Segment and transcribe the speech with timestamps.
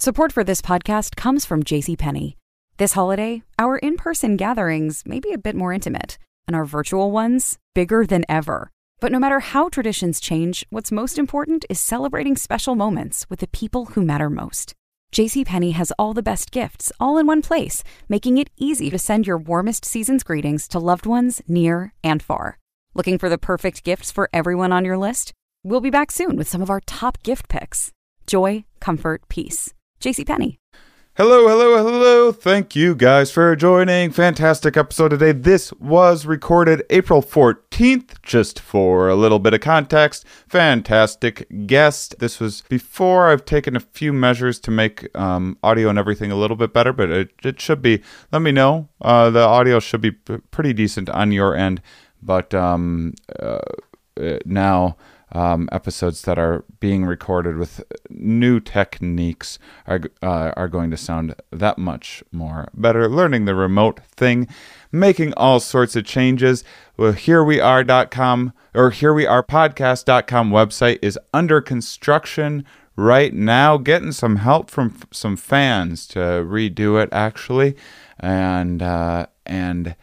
[0.00, 2.36] Support for this podcast comes from JCPenney.
[2.78, 7.10] This holiday, our in person gatherings may be a bit more intimate, and our virtual
[7.10, 8.70] ones bigger than ever.
[8.98, 13.48] But no matter how traditions change, what's most important is celebrating special moments with the
[13.48, 14.72] people who matter most.
[15.12, 19.26] JCPenney has all the best gifts all in one place, making it easy to send
[19.26, 22.56] your warmest season's greetings to loved ones near and far.
[22.94, 25.34] Looking for the perfect gifts for everyone on your list?
[25.62, 27.92] We'll be back soon with some of our top gift picks.
[28.26, 29.74] Joy, comfort, peace.
[30.00, 30.58] JCPenney.
[31.16, 32.32] Hello, hello, hello.
[32.32, 34.10] Thank you guys for joining.
[34.10, 35.32] Fantastic episode today.
[35.32, 40.24] This was recorded April 14th, just for a little bit of context.
[40.48, 42.20] Fantastic guest.
[42.20, 46.36] This was before I've taken a few measures to make um, audio and everything a
[46.36, 48.00] little bit better, but it, it should be.
[48.32, 48.88] Let me know.
[49.02, 51.82] Uh, the audio should be p- pretty decent on your end,
[52.22, 53.58] but um, uh,
[54.18, 54.96] uh now
[55.32, 61.34] um, episodes that are being recorded with new techniques are uh, are going to sound
[61.50, 63.08] that much more better.
[63.08, 64.48] Learning the remote thing,
[64.90, 66.64] making all sorts of changes.
[66.96, 72.64] Well, here we are.com or here we are podcast.com website is under construction
[72.96, 73.76] right now.
[73.76, 77.76] Getting some help from f- some fans to redo it actually,
[78.18, 79.94] and uh, and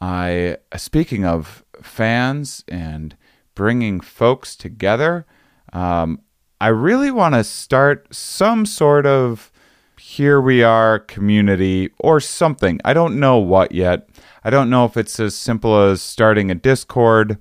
[0.00, 3.16] I speaking of fans and
[3.56, 5.26] bringing folks together.
[5.72, 6.20] Um,
[6.60, 9.50] I really want to start some sort of
[9.98, 12.80] here we are community or something.
[12.84, 14.08] I don't know what yet.
[14.44, 17.38] I don't know if it's as simple as starting a Discord.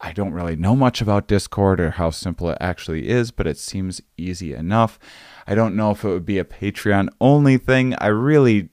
[0.00, 3.56] I don't really know much about Discord or how simple it actually is, but it
[3.56, 4.98] seems easy enough.
[5.46, 7.94] I don't know if it would be a Patreon only thing.
[7.98, 8.68] I really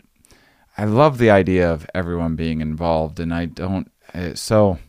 [0.77, 4.79] I love the idea of everyone being involved and I don't eh, so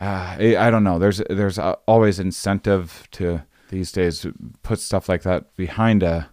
[0.00, 0.98] uh, I don't know.
[0.98, 4.26] There's there's always incentive to these days
[4.62, 6.30] put stuff like that behind a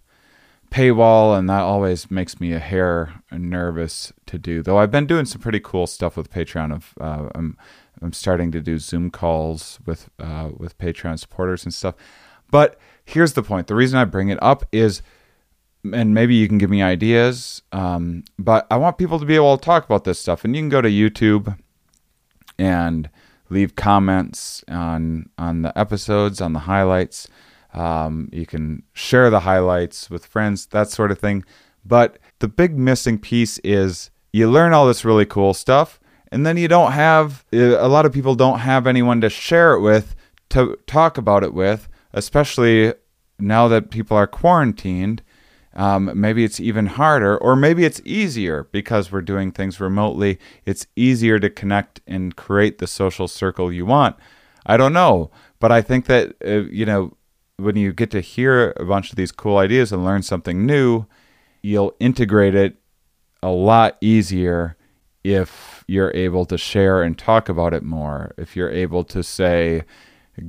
[0.71, 4.61] paywall, and that always makes me a hair nervous to do.
[4.63, 6.73] Though I've been doing some pretty cool stuff with Patreon.
[6.73, 7.57] Of uh, I'm
[8.01, 11.95] I'm starting to do Zoom calls with uh, with Patreon supporters and stuff.
[12.50, 15.01] But here's the point: the reason I bring it up is,
[15.91, 17.61] and maybe you can give me ideas.
[17.73, 20.61] Um, but I want people to be able to talk about this stuff, and you
[20.61, 21.57] can go to YouTube
[22.57, 23.09] and
[23.50, 27.28] leave comments on on the episodes, on the highlights.
[27.74, 31.44] Um, you can share the highlights with friends, that sort of thing.
[31.86, 36.00] But the big missing piece is you learn all this really cool stuff,
[36.31, 39.81] and then you don't have a lot of people don't have anyone to share it
[39.81, 40.16] with,
[40.50, 42.94] to talk about it with, especially
[43.40, 45.22] now that people are quarantined.
[45.77, 50.39] Um, maybe it's even harder, or maybe it's easier because we're doing things remotely.
[50.65, 54.15] It's easier to connect and create the social circle you want.
[54.65, 55.29] I don't know,
[55.59, 57.15] but I think that uh, you know
[57.57, 61.05] when you get to hear a bunch of these cool ideas and learn something new,
[61.61, 62.77] you'll integrate it
[63.44, 64.75] a lot easier
[65.23, 68.33] if you're able to share and talk about it more.
[68.38, 69.83] If you're able to say,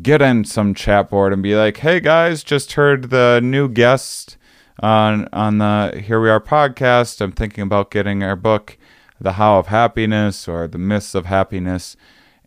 [0.00, 4.38] get in some chat board and be like, hey guys, just heard the new guest
[4.80, 7.20] on on the Here We Are podcast.
[7.20, 8.78] I'm thinking about getting our book,
[9.20, 11.96] The How of Happiness or The Myths of Happiness,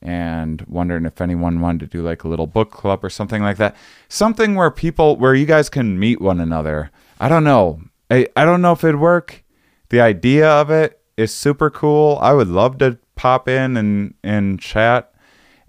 [0.01, 3.57] and wondering if anyone wanted to do like a little book club or something like
[3.57, 3.75] that.
[4.07, 6.91] Something where people where you guys can meet one another.
[7.19, 7.81] I don't know.
[8.09, 9.43] I, I don't know if it'd work.
[9.89, 12.17] The idea of it is super cool.
[12.21, 15.13] I would love to pop in and, and chat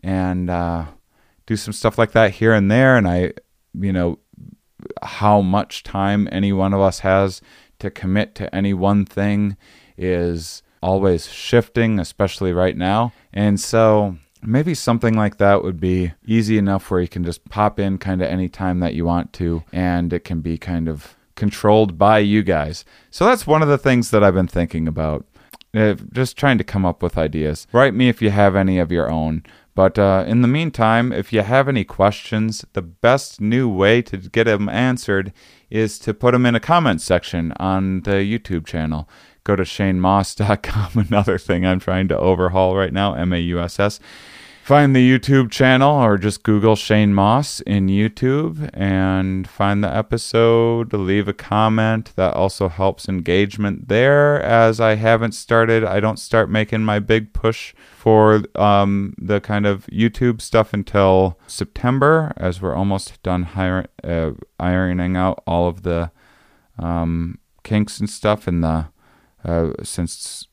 [0.02, 0.86] and uh,
[1.46, 2.96] do some stuff like that here and there.
[2.96, 3.32] And I,
[3.74, 4.18] you know,
[5.02, 7.40] how much time any one of us has
[7.78, 9.56] to commit to any one thing
[9.96, 13.12] is always shifting, especially right now.
[13.32, 17.78] And so maybe something like that would be easy enough where you can just pop
[17.78, 21.16] in kind of any time that you want to, and it can be kind of
[21.34, 22.84] controlled by you guys.
[23.10, 25.24] So that's one of the things that I've been thinking about.
[25.74, 27.66] Uh, just trying to come up with ideas.
[27.72, 29.42] Write me if you have any of your own.
[29.74, 34.18] But uh, in the meantime, if you have any questions, the best new way to
[34.18, 35.32] get them answered
[35.70, 39.08] is to put them in a comment section on the YouTube channel.
[39.44, 43.80] Go to shanemauss.com, another thing I'm trying to overhaul right now, M A U S
[43.80, 43.98] S
[44.62, 50.92] find the YouTube channel or just Google Shane Mauss in YouTube and find the episode,
[50.92, 52.12] leave a comment.
[52.14, 57.32] That also helps engagement there as I haven't started, I don't start making my big
[57.32, 63.42] push for um, the kind of YouTube stuff until September as we're almost done
[64.04, 64.30] uh,
[64.60, 66.12] ironing out all of the
[66.78, 68.86] um, kinks and stuff in the
[69.44, 70.46] uh, since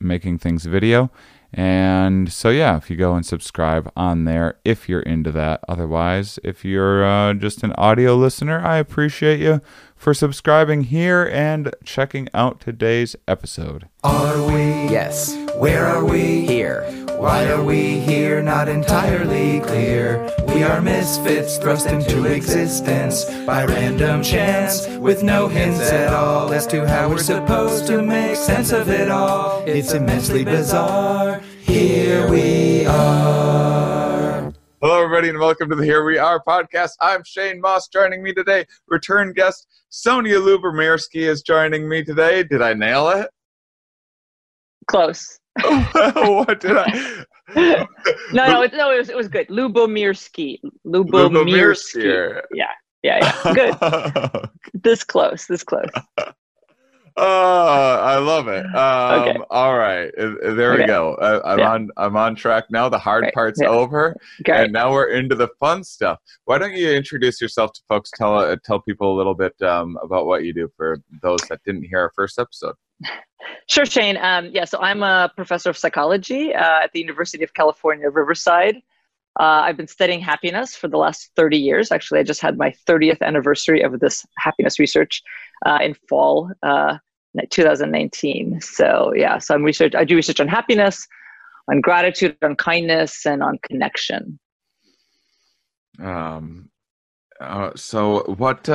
[0.00, 1.10] making things video.
[1.52, 5.60] And so, yeah, if you go and subscribe on there, if you're into that.
[5.68, 9.60] Otherwise, if you're uh, just an audio listener, I appreciate you
[9.96, 13.88] for subscribing here and checking out today's episode.
[14.04, 14.62] Are we?
[14.90, 15.34] Yes.
[15.60, 16.46] Where are we?
[16.46, 16.90] Here.
[17.18, 18.40] Why are we here?
[18.40, 20.32] Not entirely clear.
[20.48, 26.66] We are misfits thrust into existence by random chance with no hints at all as
[26.68, 29.62] to how we're supposed to make sense of it all.
[29.66, 31.40] It's immensely bizarre.
[31.60, 34.54] Here we are.
[34.80, 36.92] Hello, everybody, and welcome to the Here We Are podcast.
[37.02, 37.86] I'm Shane Mauss.
[37.88, 42.44] Joining me today, return guest Sonja Lyubomirsky is joining me today.
[42.44, 43.28] Did I nail it?
[44.86, 45.39] Close.
[46.44, 47.24] what did I?
[48.32, 49.48] no, no, it, no, it was, it was good.
[49.48, 50.60] Lyubomirsky.
[50.86, 52.40] Lyubomirsky.
[52.52, 52.66] Yeah,
[53.02, 53.54] yeah, yeah.
[53.54, 54.48] Good.
[54.82, 55.46] this close.
[55.46, 55.88] This close.
[57.16, 58.64] Oh, I love it.
[58.66, 59.38] Um, Okay.
[59.50, 60.86] All right, Uh, uh, there we Okay.
[60.86, 61.14] go.
[61.14, 61.72] Uh, I'm Yeah.
[61.72, 61.90] on.
[61.96, 62.88] I'm on track now.
[62.88, 63.34] The hard Right.
[63.34, 63.68] part's Yeah.
[63.68, 64.64] over, Okay.
[64.64, 66.18] and now we're into the fun stuff.
[66.44, 68.10] Why don't you introduce yourself to folks?
[68.16, 71.60] Tell uh, tell people a little bit um, about what you do for those that
[71.66, 72.76] didn't hear our first episode.
[73.68, 74.16] Sure, Shane.
[74.16, 78.76] Um, yeah, so I'm a professor of psychology uh, at the University of California, Riverside.
[79.38, 81.92] Uh, I've been studying happiness for the last 30 years.
[81.92, 85.22] Actually, I just had my 30th anniversary of this happiness research
[85.64, 86.98] uh, in fall uh,
[87.50, 88.60] 2019.
[88.60, 89.94] So yeah, so I'm research.
[89.94, 91.06] I do research on happiness,
[91.70, 94.38] on gratitude, on kindness, and on connection.
[96.02, 96.70] Um,
[97.40, 98.68] uh, so what?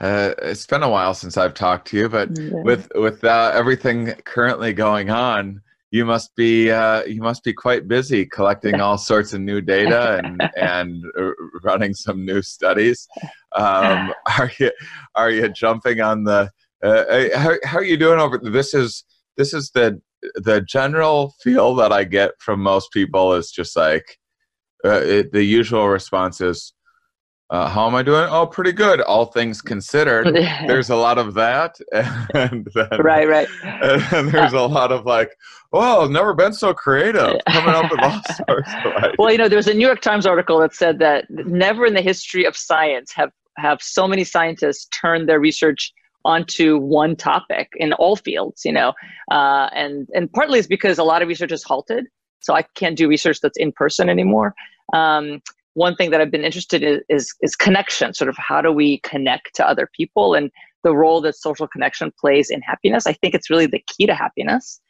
[0.00, 2.28] Uh, it's been a while since I've talked to you, but
[2.64, 5.60] with with uh, everything currently going on,
[5.94, 10.20] you must be uh, you must be quite busy collecting all sorts of new data
[10.24, 11.04] and and
[11.62, 13.06] running some new studies.
[13.52, 14.72] Um, are you
[15.14, 16.50] are you jumping on the?
[16.82, 18.38] Uh, uh, how how are you doing over?
[18.38, 19.04] This is
[19.36, 20.02] this is the
[20.34, 24.18] the general feel that I get from most people is just like
[24.84, 26.72] uh, it, the usual response is.
[27.54, 28.26] Uh, how am I doing?
[28.28, 30.34] Oh, pretty good, all things considered
[30.66, 31.78] there's a lot of that
[32.34, 33.46] and then, right, right.
[33.62, 35.30] and there's a lot of like
[35.72, 39.14] oh never been so creative coming up with all sorts of ideas.
[39.20, 41.94] Well, you know, there was a New York Times article that said that never in
[41.94, 45.92] the history of science have have so many scientists turned their research
[46.24, 48.62] onto one topic in all fields.
[48.64, 48.94] You know,
[49.30, 52.06] uh, and and partly it's because a lot of research is halted,
[52.40, 54.56] so I can't do research that's in person anymore.
[54.92, 55.40] Um,
[55.74, 58.14] one thing that I've been interested in is is connection.
[58.14, 60.50] Sort of how do we connect to other people and
[60.82, 63.06] the role that social connection plays in happiness.
[63.06, 64.80] I think it's really the key to happiness.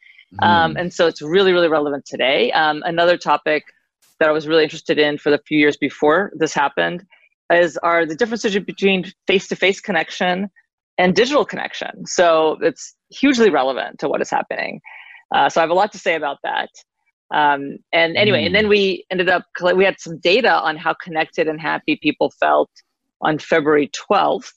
[0.41, 2.51] Um, and so it's really, really relevant today.
[2.51, 3.63] Um, another topic
[4.19, 7.05] that I was really interested in for the few years before this happened
[7.53, 10.49] is are the differences between face-to-face connection
[10.97, 12.05] and digital connection.
[12.05, 14.81] So it's hugely relevant to what is happening.
[15.33, 16.69] Uh, so I have a lot to say about that.
[17.33, 19.45] Um, and anyway, and then we ended up
[19.75, 22.69] we had some data on how connected and happy people felt
[23.21, 24.53] on February 12th.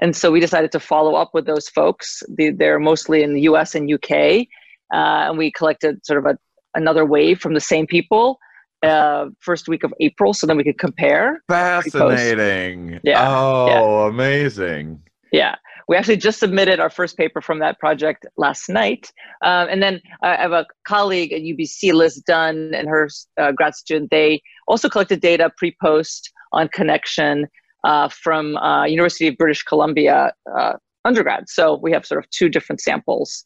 [0.00, 2.22] And so we decided to follow up with those folks.
[2.28, 4.46] They, they're mostly in the US and UK
[4.92, 6.38] uh, and we collected sort of a,
[6.74, 8.38] another wave from the same people
[8.82, 11.42] uh, first week of April, so then we could compare.
[11.48, 15.02] fascinating Yeah, oh amazing
[15.32, 15.56] Yeah,
[15.88, 19.10] we actually just submitted our first paper from that project last night,
[19.42, 23.08] um, and then I have a colleague at UBC, Liz Dunn, and her
[23.40, 24.10] uh, grad student.
[24.10, 27.46] They also collected data pre-post on connection
[27.84, 30.74] uh, from uh, University of British Columbia uh,
[31.04, 31.48] undergrad.
[31.48, 33.44] So we have sort of two different samples.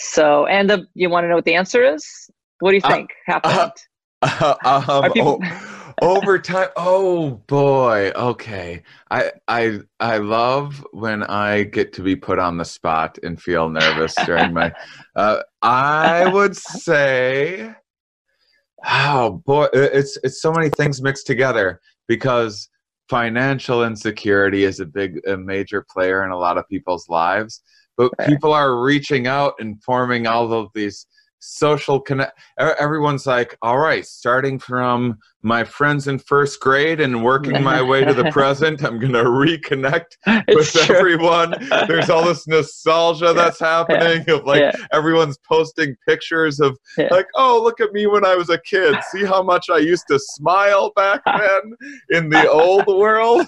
[0.00, 2.04] So, and the, you want to know what the answer is?
[2.60, 3.72] What do you Uh, think happened?
[4.64, 11.94] um, people- oh, over time oh boy okay i i i love when i get
[11.94, 14.70] to be put on the spot and feel nervous during my
[15.16, 17.74] uh, i would say
[18.86, 22.68] oh boy it's it's so many things mixed together because
[23.08, 27.62] financial insecurity is a big a major player in a lot of people's lives
[27.96, 28.28] but Right.
[28.28, 31.06] people are reaching out and forming all of these
[31.46, 37.62] social connect everyone's like all right starting from my friends in first grade and working
[37.62, 40.16] my way to the present i'm going to reconnect
[40.54, 40.96] with true.
[40.96, 41.54] everyone
[41.86, 44.72] there's all this nostalgia that's happening of like Yeah.
[44.92, 47.08] everyone's posting pictures of Yeah.
[47.10, 50.06] like oh look at me when i was a kid see how much i used
[50.08, 51.74] to smile back then
[52.10, 53.46] in the old world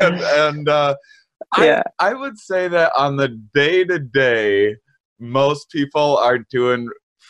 [0.00, 0.94] and and uh
[1.58, 1.82] Yeah.
[2.00, 4.76] I, I would say that on the day to day
[5.18, 6.88] most people are doing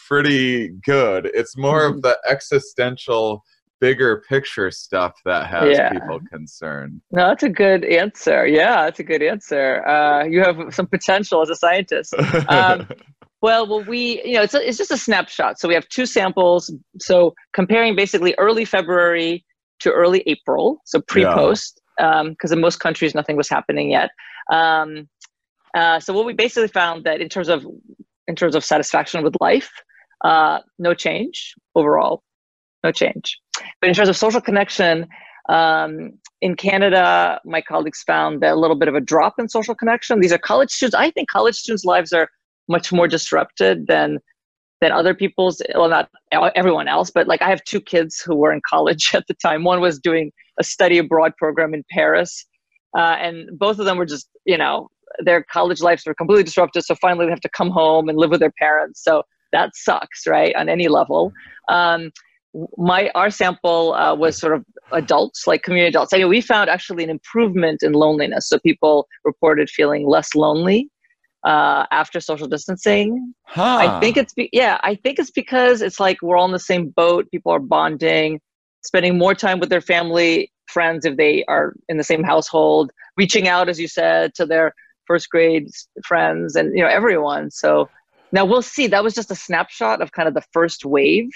[0.08, 1.96] pretty good it's more Mm-hmm.
[1.96, 3.42] of the existential
[3.80, 5.90] bigger picture stuff that has Yeah.
[5.92, 8.46] people concerned No, that's a good answer.
[8.46, 9.86] Yeah, that's a good answer.
[9.86, 12.14] Uh, you have some potential as a scientist.
[12.48, 12.86] Um,
[13.42, 15.58] Well, well, we, you know, it's, a, it's just a snapshot.
[15.60, 16.72] So we have two samples.
[16.98, 19.44] So comparing basically early February
[19.80, 21.78] to early April, so pre-post.
[21.98, 24.08] because um, in most countries nothing was happening yet.
[24.50, 25.10] Um,
[25.74, 27.66] uh, so what we basically found that in terms of
[28.26, 29.70] in terms of satisfaction with life,
[30.24, 32.22] uh, no change overall,
[32.82, 33.38] no change.
[33.80, 35.06] But in terms of social connection,
[35.48, 39.74] um, in Canada, my colleagues found that a little bit of a drop in social
[39.74, 40.20] connection.
[40.20, 40.94] These are college students.
[40.94, 42.28] I think college students' lives are
[42.68, 44.18] much more disrupted than
[44.80, 45.60] than other people's.
[45.74, 49.26] Well, not everyone else, but like I have two kids who were in college at
[49.26, 49.64] the time.
[49.64, 52.46] One was doing a study abroad program in Paris,
[52.96, 54.88] uh, and both of them were just you know
[55.20, 56.84] their college lives were completely disrupted.
[56.84, 59.02] So finally, they have to come home and live with their parents.
[59.02, 60.54] So that sucks, right?
[60.56, 61.32] On any level.
[61.68, 62.10] Um,
[62.76, 66.12] my our sample uh, was sort of adults, like community adults.
[66.12, 68.48] I mean, we found actually an improvement in loneliness.
[68.48, 70.88] So people reported feeling less lonely
[71.44, 73.34] uh, after social distancing.
[73.44, 73.78] Huh.
[73.80, 76.58] I think it's be- yeah, I think it's because it's like we're all in the
[76.58, 77.30] same boat.
[77.30, 78.40] People are bonding,
[78.84, 83.48] spending more time with their family, friends if they are in the same household, reaching
[83.48, 84.72] out, as you said, to their
[85.06, 85.68] first grade
[86.04, 87.50] friends and you know everyone.
[87.50, 87.88] So
[88.32, 88.86] now we'll see.
[88.86, 91.30] That was just a snapshot of kind of the first wave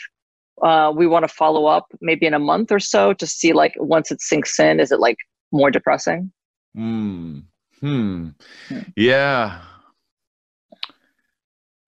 [0.63, 3.75] uh, we want to follow up maybe in a month or so to see like
[3.79, 5.17] once it sinks in, is it like
[5.53, 6.33] more depressing?
[6.75, 7.41] Hmm.
[7.81, 8.31] Hmm.
[8.97, 9.61] Yeah.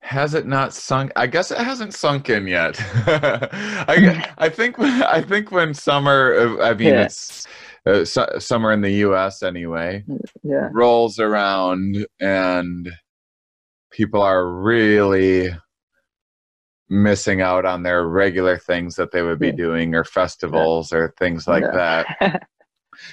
[0.00, 1.12] Has it not sunk?
[1.14, 2.76] I guess it hasn't sunk in yet.
[3.06, 7.04] I, I think I think when summer, I mean, yeah.
[7.04, 7.46] it's
[7.87, 9.42] uh, su- summer in the U.S.
[9.42, 10.04] anyway,
[10.42, 10.68] yeah.
[10.72, 12.90] rolls around and
[13.90, 15.50] people are really
[16.88, 19.52] missing out on their regular things that they would be yeah.
[19.52, 20.99] doing or festivals yeah.
[20.99, 22.04] or things like yeah.
[22.16, 22.49] that.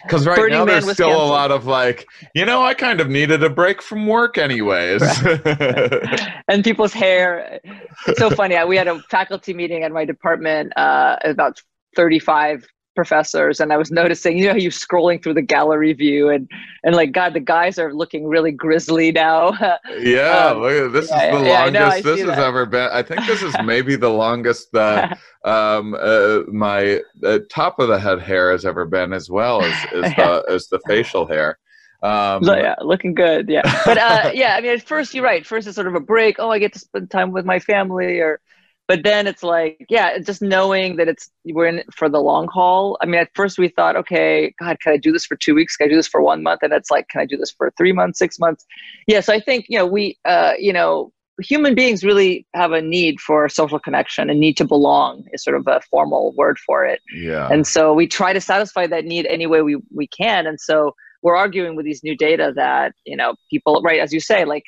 [0.03, 1.29] Because right Burning now Man there's still canceled.
[1.29, 5.01] a lot of like, you know, I kind of needed a break from work anyways.
[5.01, 6.43] Right.
[6.50, 7.62] and people's hair.
[8.05, 8.62] It's so funny.
[8.65, 11.62] We had a faculty meeting at my department, uh, about
[11.95, 12.67] 35
[12.98, 16.50] professors and I was noticing, you know, you scrolling through the gallery view and
[16.84, 19.51] and like God, the guys are looking really grizzly now.
[20.00, 22.89] yeah, um, look, this yeah, is the yeah, longest this has ever been.
[22.92, 28.00] I think this is maybe the longest that um, uh, my uh, top of the
[28.00, 31.60] head hair has ever been, as well as as the as the facial hair.
[32.01, 33.48] Um, yeah, looking good.
[33.48, 35.46] Yeah, but uh, yeah, I mean, at first you're right.
[35.46, 36.38] First it's sort of a break.
[36.39, 38.39] Oh, I get to spend time with my family, or
[38.88, 42.98] but then it's like yeah just knowing that it's we're in for the long haul.
[43.01, 45.75] I mean at first we thought okay god can i do this for two weeks?
[45.75, 46.62] Can i do this for one month?
[46.63, 48.65] And it's like can i do this for three months six months?
[49.08, 52.82] Yeah so i think you know we uh, you know human beings really have a
[52.82, 54.27] need for social connection.
[54.29, 57.00] And need to belong is sort of a formal word for it.
[57.13, 57.48] Yeah.
[57.51, 60.48] And so we try to satisfy that need any way we, we can.
[60.48, 64.20] And so we're arguing with these new data that you know people right as you
[64.20, 64.63] say like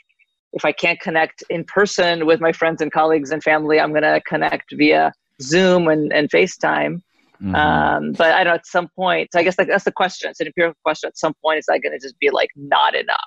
[0.54, 4.04] if I can't connect in person with my friends and colleagues and family, I'm going
[4.04, 7.02] to connect via Zoom and, and FaceTime.
[7.42, 7.56] Mm-hmm.
[7.56, 10.30] Um, but I don't know, at some point, so I guess like, that's the question.
[10.30, 11.08] It's an empirical question.
[11.08, 13.18] At some point, is that going to just be like not enough?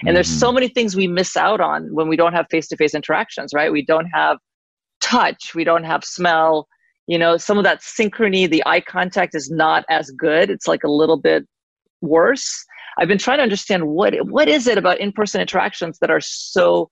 [0.00, 0.14] And mm-hmm.
[0.14, 2.94] there's so many things we miss out on when we don't have face to face
[2.94, 3.72] interactions, right?
[3.72, 4.38] We don't have
[5.00, 6.68] touch, we don't have smell.
[7.08, 10.50] You know, some of that synchrony, the eye contact is not as good.
[10.50, 11.44] It's like a little bit
[12.00, 12.64] worse.
[12.98, 16.90] I've been trying to understand what what is it about in-person interactions that are so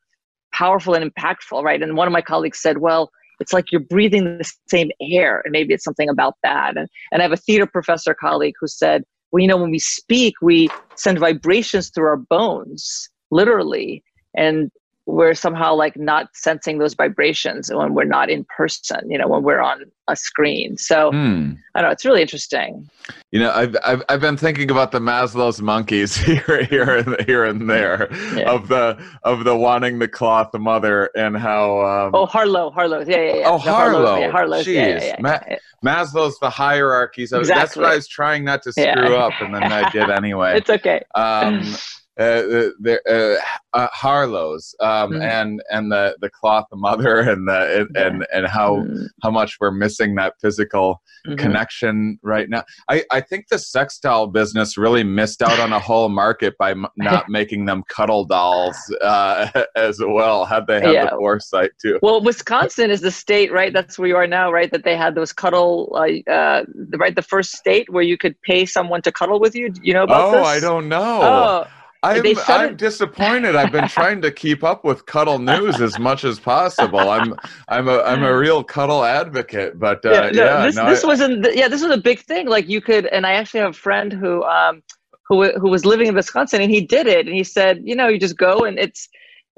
[0.53, 1.83] powerful and impactful, right?
[1.83, 3.11] And one of my colleagues said, well,
[3.41, 6.77] it's like you're breathing the same air, and maybe it's something about that.
[6.77, 9.79] And and I have a theater professor colleague who said, well, you know, when we
[9.79, 14.03] speak, we send vibrations through our bones, literally,
[14.37, 14.71] and
[15.07, 19.43] we're somehow like not sensing those vibrations when we're not in person you know when
[19.45, 21.57] we're on a screen so mm.
[21.75, 22.89] i don't know it's really interesting
[23.31, 27.45] you know i've i've, I've been thinking about the maslow's monkeys here here and here
[27.45, 28.51] and there yeah.
[28.51, 33.17] of the of the wanting the cloth mother and how um, oh harlow harlow yeah
[33.17, 33.49] yeah, yeah.
[33.49, 34.75] oh harlow yeah, harlow Jeez.
[34.75, 37.61] Yeah, yeah, Ma- maslow's the hierarchies exactly.
[37.61, 40.71] that's what i was trying not to screw up and then i did anyway it's
[40.71, 41.63] okay um
[42.19, 43.37] uh, uh,
[43.75, 45.23] uh, Harlow's um, mm.
[45.23, 48.07] and and the the cloth mother and the yeah.
[48.07, 49.07] and and how mm.
[49.23, 51.37] how much we're missing that physical mm-hmm.
[51.37, 52.65] connection right now.
[52.89, 56.71] I I think the sex doll business really missed out on a whole market by
[56.71, 60.47] m- not making them cuddle dolls uh, as well.
[60.47, 61.11] Had they had yeah.
[61.11, 61.99] the foresight to.
[62.03, 63.73] Well, Wisconsin is the state, right?
[63.73, 64.71] That's where you are now, right?
[64.71, 66.65] That they had those cuddle, uh, uh
[66.97, 67.15] right?
[67.15, 69.73] The first state where you could pay someone to cuddle with you.
[69.83, 70.41] You know about oh, this?
[70.41, 71.21] Oh, I don't know.
[71.23, 71.67] Oh.
[72.07, 73.57] I'm, I'm disappointed.
[73.57, 76.99] I've been trying to keep up with Cuddle News as much as possible.
[76.99, 77.35] I'm
[77.69, 81.05] I'm a I'm a real Cuddle advocate, but uh, yeah, no, yeah, this no, this
[81.05, 82.49] I, wasn't yeah this was a big thing.
[82.49, 84.83] Like you could, and I actually have a friend who um
[85.29, 88.09] who who was living in Wisconsin, and he did it, and he said, you know,
[88.09, 89.09] you just go and it's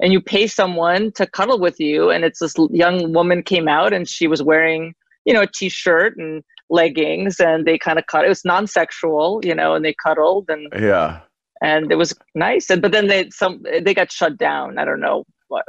[0.01, 3.93] and you pay someone to cuddle with you, and it's this young woman came out,
[3.93, 4.93] and she was wearing
[5.25, 9.55] you know a t-shirt and leggings and they kind of cut it was non-sexual you
[9.55, 11.19] know and they cuddled and yeah
[11.61, 14.99] and it was nice and but then they some they got shut down i don't
[14.99, 15.65] know what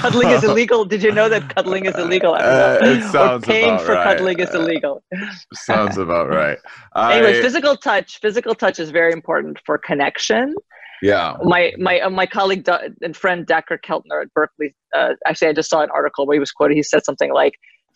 [0.00, 0.84] cuddling is illegal.
[0.84, 2.34] Did you know that cuddling is illegal?
[2.34, 4.04] Uh, it sounds or paying about for right.
[4.04, 5.02] cuddling is illegal.
[5.54, 6.58] sounds about right.
[6.96, 8.18] Anyways, I- physical touch.
[8.20, 10.54] Physical touch is very important for connection.
[11.02, 11.36] yeah.
[11.42, 12.68] My my uh, my colleague
[13.02, 14.74] and friend Dacher Keltner at Berkeley.
[14.94, 16.76] Uh, actually, I just saw an article where he was quoted.
[16.76, 17.54] He said something like,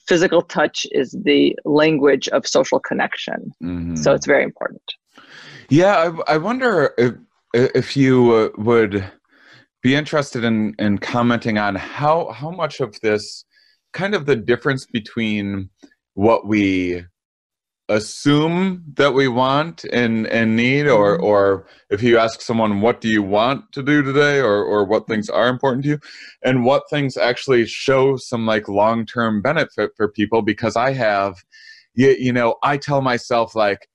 [0.08, 3.98] "Physical touch is the language of social connection." Mhm.
[3.98, 4.82] So it's very important.
[5.68, 5.94] Yeah,
[6.28, 7.14] I, I wonder if
[7.54, 9.04] if you uh, would
[9.82, 13.44] be interested in in commenting on how how much of this
[13.92, 15.70] kind of the difference between
[16.14, 17.04] what we
[17.88, 21.22] assume that we want and and need or Mhm.
[21.22, 25.06] or if you ask someone what do you want to do today or or what
[25.06, 25.98] things are important to you
[26.42, 31.36] and what things actually show some like long-term benefit for people because I have
[31.94, 33.88] you, you know I tell myself like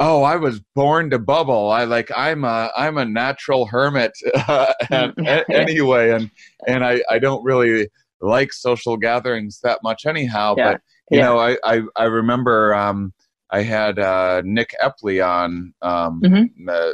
[0.00, 4.12] oh i was born to bubble i like i'm a i'm a natural hermit
[4.46, 6.30] uh, and, a- anyway and
[6.68, 7.88] and i i don't really
[8.20, 10.72] like social gatherings that much anyhow Yeah.
[10.72, 11.24] but you Yeah.
[11.26, 13.12] know I, I i remember um
[13.50, 16.50] i had uh nick epley on um Mhm.
[16.68, 16.92] uh,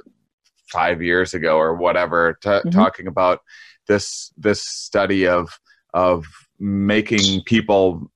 [0.71, 2.71] five years ago or whatever t- Mhm.
[2.73, 3.41] talking about
[3.87, 5.49] this this study of
[5.93, 6.25] of
[6.59, 8.11] making people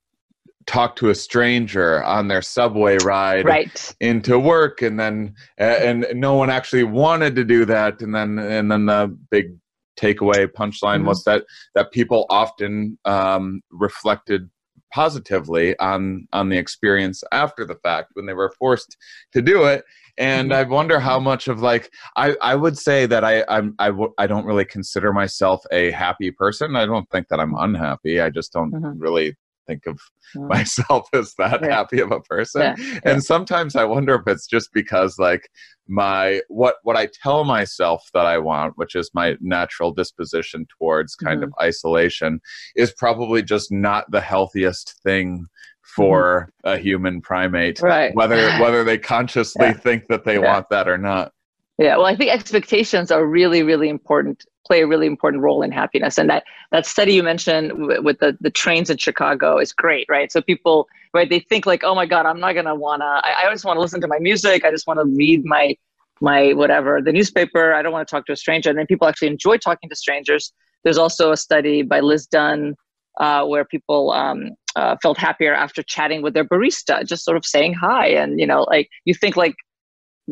[0.65, 3.95] talk to a stranger on their subway ride Right.
[4.01, 8.71] into work and then and no one actually wanted to do that and then and
[8.71, 9.55] then the big
[9.99, 11.05] takeaway punchline Mhm.
[11.05, 11.43] was that
[11.75, 14.49] that people often um, reflected
[14.91, 18.97] positively on on the experience after the fact when they were forced
[19.33, 19.83] to do it
[20.17, 20.55] and Mhm.
[20.55, 24.13] i wonder how much of like i i would say that i i'm I w-
[24.17, 28.29] I don't really consider myself a happy person i don't think that i'm unhappy i
[28.29, 28.95] just don't Mhm.
[28.97, 29.35] really
[29.69, 29.99] think of
[30.35, 31.75] myself as that Yeah.
[31.75, 35.49] happy of a person Yeah, and sometimes i wonder if it's just because like
[35.87, 41.15] my what what i tell myself that i want which is my natural disposition towards
[41.15, 41.45] kind mm-hmm.
[41.45, 42.39] of isolation
[42.75, 45.45] is probably just not the healthiest thing
[45.95, 46.75] for mm-hmm.
[46.75, 48.13] a human primate Right.
[48.15, 49.73] whether whether they consciously Yeah.
[49.73, 50.53] think that they Yeah.
[50.53, 51.31] want that or not
[51.77, 54.43] Yeah, well, I think expectations are really, really important.
[54.69, 58.19] Play a really important role in happiness, and that that study you mentioned w- with
[58.19, 60.31] the the trains in Chicago is great, right?
[60.31, 63.19] So people, right, they think like, oh my God, I'm not gonna wanna.
[63.23, 64.63] I, I just want to listen to my music.
[64.63, 65.75] I just want to read my
[66.21, 67.73] my whatever the newspaper.
[67.73, 68.69] I don't want to talk to a stranger.
[68.69, 70.53] And then people actually enjoy talking to strangers.
[70.83, 72.75] There's also a study by Liz Dunn
[73.19, 77.45] uh, where people um, uh, felt happier after chatting with their barista, just sort of
[77.45, 79.55] saying hi, and you know, like you think like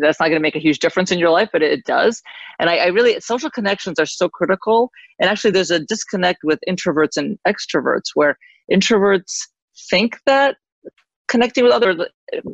[0.01, 2.21] that's not going to make a huge difference in your life, but it does.
[2.59, 4.91] And I, I really, social connections are so critical.
[5.19, 8.37] And actually, there's a disconnect with introverts and extroverts where
[8.71, 9.47] introverts
[9.89, 10.57] think that
[11.27, 11.97] connecting with others,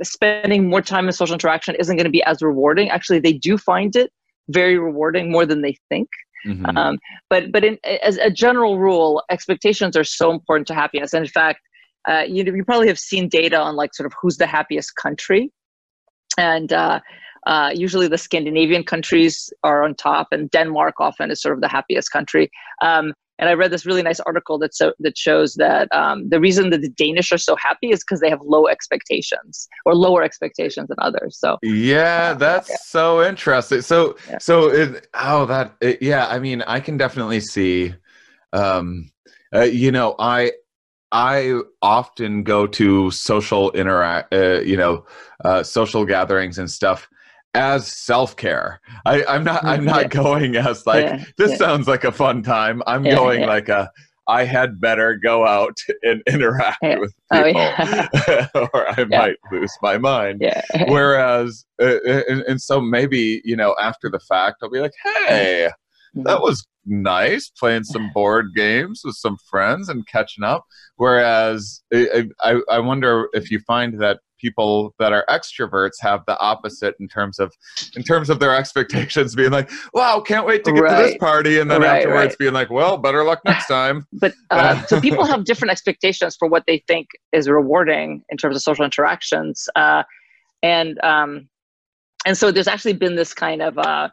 [0.04, 2.90] spending more time in social interaction isn't going to be as rewarding.
[2.90, 4.12] Actually, they do find it
[4.50, 6.10] very rewarding more than they think.
[6.46, 6.78] Mhm.
[6.78, 11.14] Um, but but in, as a general rule, expectations are so important to happiness.
[11.14, 11.62] And in fact,
[12.08, 14.96] uh, you know, you probably have seen data on like sort of who's the happiest
[14.96, 15.52] country,
[16.38, 17.00] and uh,
[17.46, 21.68] uh, usually the Scandinavian countries are on top, and Denmark often is sort of the
[21.68, 22.50] happiest country.
[22.82, 26.40] Um, and I read this really nice article that so, that shows that um, the
[26.40, 30.24] reason that the Danish are so happy is because they have low expectations or lower
[30.24, 31.38] expectations than others.
[31.40, 32.78] So Yeah, Uh, that's yeah.
[32.86, 33.82] so interesting.
[33.82, 34.38] So, Yeah.
[34.40, 36.28] so it, oh, that it, yeah.
[36.28, 37.96] I mean, I can definitely see.
[38.54, 39.10] Um,
[39.54, 40.52] uh, you know, I
[41.12, 45.06] I often go to social interact, uh, you know,
[45.44, 47.10] uh, social gatherings and stuff
[47.54, 48.82] as self care.
[49.06, 50.08] I I'm not I'm not yeah.
[50.24, 51.58] going as like Yeah, this yeah.
[51.58, 52.82] sounds like a fun time.
[52.88, 53.90] I'm going like a.
[54.26, 58.48] I had better go out and interact with Oh, people, yeah.
[58.56, 60.42] or I might lose my mind
[60.88, 61.98] whereas uh,
[62.30, 65.70] and, and so maybe you know after the fact i'll be like hey
[66.16, 70.66] that was nice playing some board games with some friends and catching up.
[70.98, 76.38] Whereas I, I, I wonder if you find that people that are extroverts have the
[76.40, 77.54] opposite in terms of
[77.96, 81.60] in terms of their expectations being like wow can't wait to get to this party
[81.60, 82.38] and then Right, afterwards right.
[82.38, 84.06] being like well better luck next time.
[84.20, 88.56] But uh, so people have different expectations for what they think is rewarding in terms
[88.58, 90.04] of social interactions uh,
[90.62, 91.48] and um,
[92.26, 94.10] and so there's actually been this kind of uh,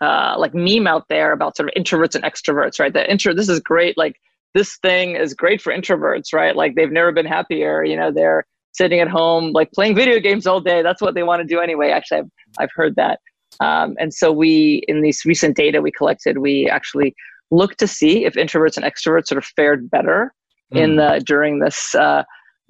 [0.00, 2.92] uh, like meme out there about sort of introverts and extroverts right?
[2.92, 4.16] That intro this is great like
[4.54, 6.56] this thing is great for introverts right?
[6.56, 10.46] Like they've never been happier you know they're sitting at home like playing video games
[10.46, 10.82] all day.
[10.82, 11.90] That's what they want to do anyway.
[11.90, 13.20] Actually i've, I've heard that.
[13.60, 17.14] Um, and so we in these recent data we collected we actually
[17.50, 20.32] looked to see if introverts and extroverts sort of fared better
[20.72, 22.22] in the during this uh,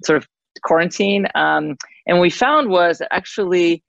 [0.03, 0.27] sort of
[0.63, 1.27] quarantine.
[1.35, 3.83] Um, and what we found was actually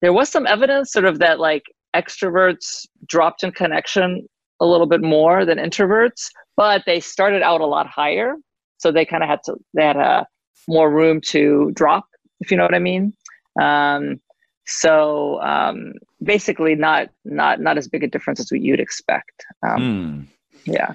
[0.00, 1.62] there was some evidence sort of that like
[1.94, 4.28] extroverts dropped in connection
[4.60, 8.34] a little bit more than introverts, but they started out a lot higher.
[8.78, 10.24] So they kind of had to they had uh,
[10.68, 12.04] more room to drop,
[12.40, 13.12] if you know what I mean.
[13.60, 14.20] Um,
[14.66, 19.44] so um, basically, not not not as big a difference as what you'd expect.
[19.66, 20.22] Um, Hmm.
[20.66, 20.94] Yeah.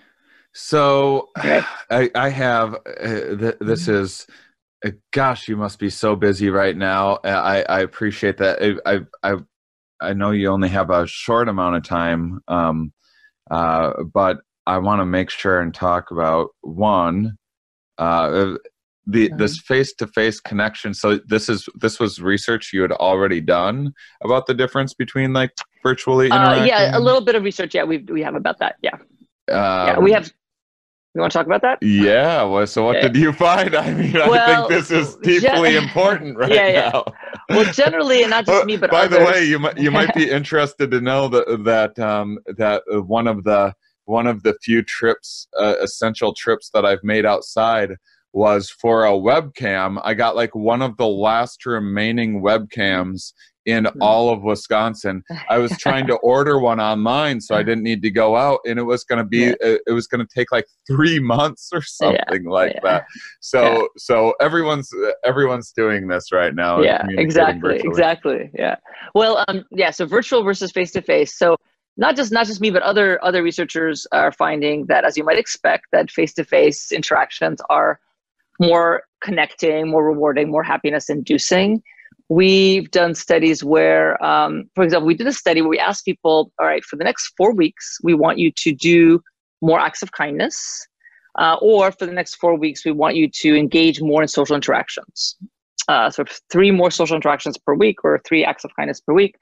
[0.54, 1.64] So Right.
[1.90, 3.92] I, I have uh, th- this Mm-hmm.
[3.92, 4.28] is
[4.86, 9.34] uh, gosh you must be so busy right now I, I appreciate that I, I
[9.34, 9.38] I
[10.02, 12.92] I know you only have a short amount of time um
[13.52, 17.38] uh but I want to make sure and talk about one
[17.98, 18.56] uh
[19.10, 19.38] the Mm-hmm.
[19.38, 23.94] this face to face connection so this is this was research you had already done
[24.22, 27.74] about the difference between like virtually Uh, yeah, a little bit of research.
[27.74, 28.76] Yeah, we we have about that.
[28.82, 28.98] Yeah,
[29.48, 30.00] yeah.
[30.00, 30.34] We Um, have.
[31.16, 31.78] You want to talk about that?
[31.82, 32.44] Yeah.
[32.44, 33.08] Well, so what Yeah.
[33.08, 33.74] did you find?
[33.86, 36.90] I mean, I think this is deeply important right Yeah, yeah.
[36.94, 37.06] now.
[37.50, 39.20] Well, generally, and not just Uh, me, but by others.
[39.20, 43.28] the way, you might you might be interested to know that that um, that one
[43.28, 43.74] of the
[44.06, 47.92] one of the few trips, uh, essential trips that I've made outside
[48.34, 50.00] was for a webcam.
[50.04, 53.34] I got like one of the last remaining webcams
[53.68, 54.02] in Hmm.
[54.02, 55.24] all of Wisconsin.
[55.50, 58.80] I was trying to order one online, so I didn't need to go out, and
[58.80, 59.54] it was going to be Yeah.
[59.62, 62.80] it, it was going to take like three months or something like yeah.
[62.84, 63.06] that.
[63.42, 64.90] So so everyone's
[65.26, 66.82] everyone's doing this right now.
[66.82, 67.90] yeah exactly virtually.
[67.90, 68.76] exactly yeah
[69.14, 71.56] well um yeah so virtual versus face to face so
[71.98, 75.38] not just not just me but other other researchers are finding that as you might
[75.38, 78.00] expect that face to face interactions are
[78.62, 81.82] more connecting more rewarding more happiness inducing
[82.30, 86.52] we've done studies where um, for example we did a study where we asked people
[86.60, 89.22] all right for the next four weeks we want you to do
[89.62, 90.88] more acts of kindness
[91.40, 94.56] uh, or for the next four weeks we want you to engage more in social
[94.56, 95.38] interactions
[95.88, 99.36] uh, of three more social interactions per week or three acts of kindness per week.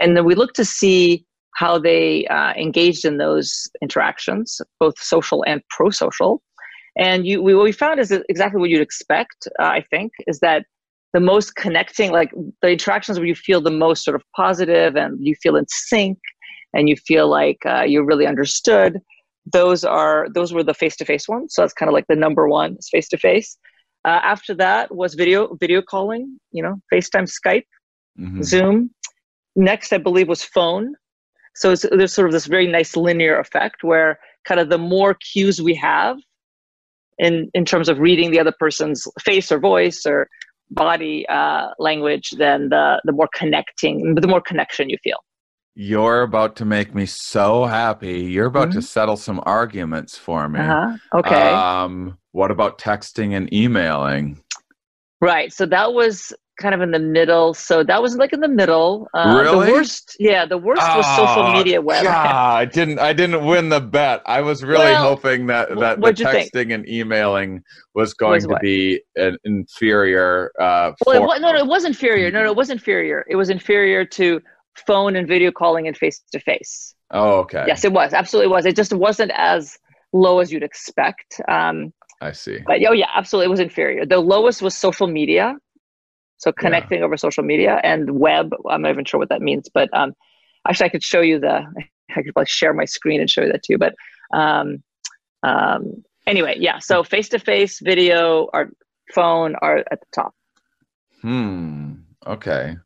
[0.00, 1.24] And then we look to see
[1.56, 6.42] how they uh, engaged in those interactions, both social and pro social.
[6.96, 10.40] And you, we, what we found is exactly what you'd expect, uh, I think, is
[10.40, 10.64] that
[11.12, 12.30] the most connecting, like
[12.62, 16.18] the interactions where you feel the most sort of positive and you feel in sync
[16.74, 19.00] and you feel like uh, you're really understood,
[19.52, 21.54] those are those were the face-to-face ones.
[21.54, 23.56] So that's kind of like the number one is face-to-face.
[24.04, 27.64] Uh, after that was video video calling, you know, FaceTime, Skype,
[28.18, 28.44] Mhm.
[28.44, 28.90] Zoom.
[29.56, 30.94] Next, I believe, was phone.
[31.56, 35.14] So it's, there's sort of this very nice linear effect where kind of the more
[35.14, 36.18] cues we have
[37.18, 40.28] in in terms of reading the other person's face or voice or
[40.70, 45.18] body uh, language, then the the more connecting, the more connection you feel.
[45.74, 48.20] You're about to make me so happy.
[48.22, 50.58] You're about to settle some arguments for me.
[50.58, 50.70] Mm-hmm.
[50.70, 51.18] Uh-huh.
[51.20, 51.50] Okay.
[51.50, 54.42] Um, what about texting and emailing?
[55.20, 55.52] Right.
[55.52, 57.54] So that was kind of in the middle.
[57.54, 59.08] So that was like in the middle.
[59.14, 59.66] Uh, Really?
[59.66, 60.16] The worst.
[60.20, 60.46] Yeah.
[60.46, 62.04] The worst was social Oh, media web.
[62.04, 62.98] God, I didn't.
[63.00, 64.22] I didn't win the bet.
[64.26, 66.52] I was really Well, hoping that that the what'd think?
[66.52, 67.62] texting and emailing
[67.94, 68.60] was going Was to what?
[68.62, 70.52] be an inferior.
[70.60, 72.30] Uh, Well, it, form no, no, it was inferior.
[72.30, 73.24] No, no, it was inferior.
[73.28, 74.40] It was inferior to
[74.86, 76.94] phone and video calling and face to face.
[77.10, 77.64] Oh, okay.
[77.66, 78.12] Yes, it was.
[78.12, 78.66] Absolutely was.
[78.66, 79.76] It just wasn't as
[80.12, 81.40] low as you'd expect.
[81.48, 81.92] Um,
[82.22, 82.58] I see.
[82.66, 84.04] but oh yeah, absolutely, it was inferior.
[84.04, 85.56] The lowest was social media.
[86.40, 88.54] So connecting over social media and web.
[88.68, 90.14] I'm not even sure what that means, but um,
[90.66, 91.66] actually, I could show you the.
[92.16, 93.78] I could probably share my screen and show you that too.
[93.78, 93.94] But
[94.34, 94.82] um,
[95.44, 96.80] um, anyway, yeah.
[96.80, 98.70] So face to face, video, or
[99.14, 100.34] phone are at the top.
[101.22, 101.92] Hmm.
[102.26, 102.76] Okay.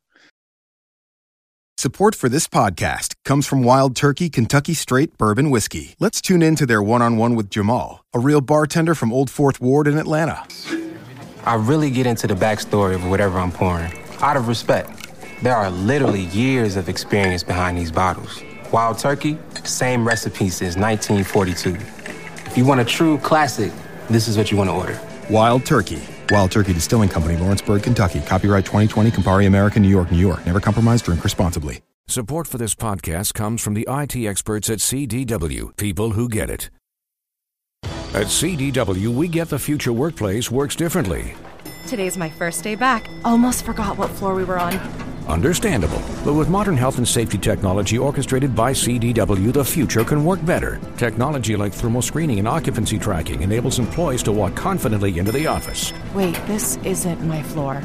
[1.77, 5.95] Support for this podcast comes from Wild Turkey Kentucky Straight Bourbon Whiskey.
[5.99, 9.29] Let's tune in to their one on one with Jamal, a real bartender from Old
[9.29, 10.45] Fourth Ward in Atlanta.
[11.45, 14.89] I really get into the backstory of whatever I'm pouring, out of respect.
[15.43, 18.41] There are literally years of experience behind these bottles.
[18.71, 21.75] Wild Turkey, same recipe since 1942.
[22.47, 23.71] If you want a true classic,
[24.09, 24.99] this is what you want to order.
[25.29, 26.01] Wild Turkey.
[26.31, 28.21] Wild Turkey Distilling Company, Lawrenceburg, Kentucky.
[28.21, 30.43] Copyright 2020, Campari American, New York, New York.
[30.47, 31.81] Never compromise, drink responsibly.
[32.07, 36.71] Support for this podcast comes from the IT experts at CDW, people who get it.
[38.15, 41.33] At CDW, we get the future workplace works differently.
[41.85, 43.09] Today's my first day back.
[43.25, 44.75] Almost forgot what floor we were on.
[45.27, 46.01] Understandable.
[46.23, 50.79] But with modern health and safety technology orchestrated by CDW, the future can work better.
[50.95, 55.91] Technology like thermal screening and occupancy tracking enables employees to walk confidently into the office,
[56.13, 57.83] Wait, this isn't my floor.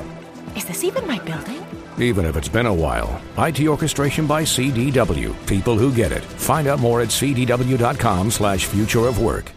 [0.54, 1.60] Is this even my building?
[1.98, 3.20] even if it's been a while.
[3.36, 6.22] IT orchestration by CDW, people who get it.
[6.22, 9.52] Find out more at cdw.com slash future of work.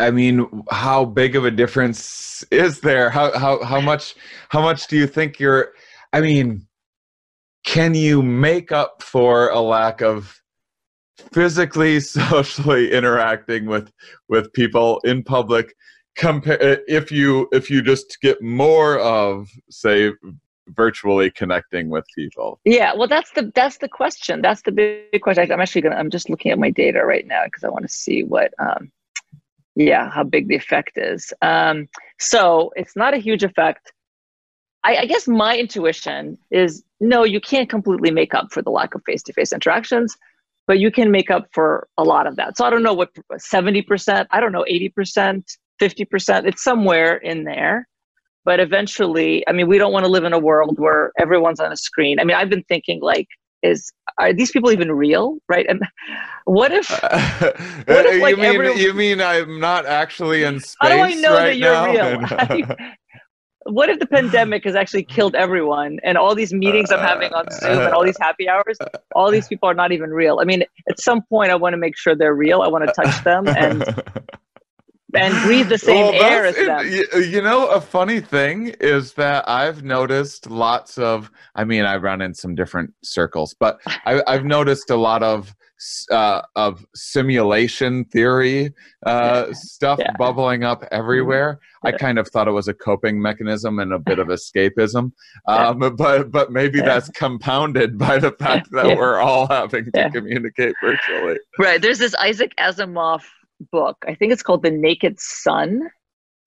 [0.00, 3.10] I mean, how big of a difference is there?
[3.10, 4.14] How how how much
[4.48, 5.72] how much do you think you're?
[6.12, 6.66] I mean,
[7.64, 10.40] can you make up for a lack of
[11.32, 13.92] physically, socially interacting with
[14.28, 15.74] with people in public?
[16.16, 20.12] Compare if you if you just get more of say
[20.68, 25.52] virtually connecting with people yeah well that's the that's the question that's the big question
[25.52, 27.92] i'm actually gonna i'm just looking at my data right now because i want to
[27.92, 28.90] see what um
[29.76, 31.32] yeah how big the effect is.
[31.42, 33.92] Um so it's not a huge effect.
[34.84, 38.94] I, I guess my intuition is no you can't completely make up for the lack
[38.94, 40.16] of face-to-face interactions
[40.66, 42.56] but you can make up for a lot of that.
[42.56, 45.42] So i don't know what 70% i don't know 80%
[45.80, 47.88] 50% it's somewhere in there.
[48.44, 51.72] But eventually i mean we don't want to live in a world where everyone's on
[51.72, 52.20] a screen.
[52.20, 53.28] I mean i've been thinking like
[53.64, 55.66] is are these people even real right?
[55.68, 55.80] And
[56.44, 56.98] what if, uh,
[57.86, 60.88] what if like, you mean every, you mean i'm not actually in oh, space how
[60.88, 62.54] do i know right that you're now?
[62.54, 62.76] real.
[63.66, 67.50] What if the pandemic has actually killed everyone and all these meetings i'm having on
[67.50, 68.76] zoom and all these happy hours
[69.14, 70.38] all these people are not even real?
[70.38, 72.60] I mean at some point i want to make sure they're real.
[72.60, 73.82] I want to touch them and
[75.14, 76.86] and breathe the same well, air as them.
[77.30, 81.30] You know, a funny thing is that I've noticed lots of.
[81.54, 85.54] I mean, I run in some different circles, but I, have noticed a lot of
[86.10, 88.72] uh, of simulation theory
[89.04, 90.12] uh, stuff yeah.
[90.18, 91.58] bubbling up everywhere.
[91.84, 91.90] Yeah.
[91.90, 95.12] I kind of thought it was a coping mechanism and a bit of escapism,
[95.46, 95.90] um, yeah.
[95.90, 101.38] but but maybe that's compounded by the fact that we're all having to communicate virtually.
[101.58, 101.80] Right.
[101.80, 103.22] There's this Isaac Asimov
[103.72, 103.96] book.
[104.06, 105.88] I think it's called The Naked Sun.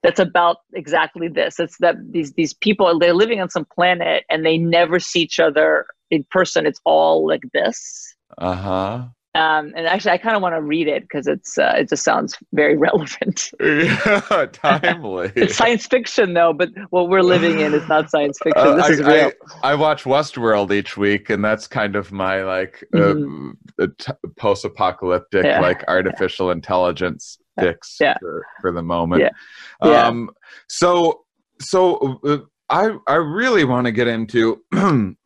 [0.03, 1.59] That's about exactly this.
[1.59, 5.39] It's that these these people they're living on some planet and they never see each
[5.39, 6.65] other in person.
[6.65, 8.15] It's all like this.
[8.37, 9.05] Uh huh.
[9.37, 12.03] Um, and actually, I kind of want to read it because it's uh, it just
[12.03, 13.51] sounds very relevant.
[13.59, 15.31] yeah, timely.
[15.35, 18.67] it's science fiction though, but what we're living in is not science fiction.
[18.67, 19.31] Uh, this I, is real.
[19.61, 23.51] I, I, watch Westworld each week, and that's kind of my like mm-hmm.
[23.79, 25.61] uh, t- post-apocalyptic, yeah.
[25.61, 26.53] like artificial yeah.
[26.53, 28.17] intelligence fix yeah.
[28.19, 29.21] for, for the moment.
[29.83, 29.87] Yeah.
[29.87, 30.31] Um,
[30.67, 31.25] so
[31.59, 34.61] so uh, I I really want to get into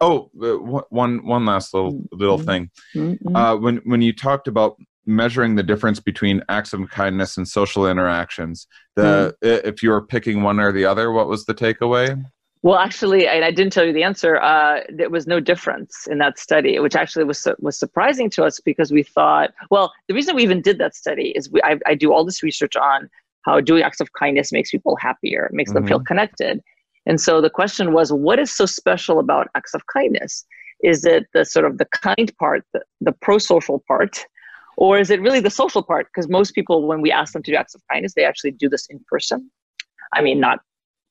[0.02, 2.18] oh uh, one one last little mm-hmm.
[2.18, 3.36] little thing mm-hmm.
[3.36, 7.88] uh, when when you talked about measuring the difference between acts of kindness and social
[7.88, 9.66] interactions the mm.
[9.66, 12.24] if you were picking one or the other what was the takeaway
[12.62, 16.20] well actually and i didn't tell you the answer uh, there was no difference in
[16.20, 20.36] that study which actually was was surprising to us because we thought well the reason
[20.36, 23.10] we even did that study is we I, I do all this research on
[23.42, 25.80] how doing acts of kindness makes people happier makes mm-hmm.
[25.80, 26.06] them feel mm-hmm.
[26.06, 26.62] connected
[27.06, 30.46] and so the question was, what is so special about acts of kindness?
[30.84, 34.26] Is it the sort of the kind part, the, the pro-social part,
[34.78, 36.08] or is it really the social part?
[36.08, 38.70] Because most people, when we ask them to do acts of kindness, they actually do
[38.70, 39.52] this in person.
[40.14, 40.60] I mean, not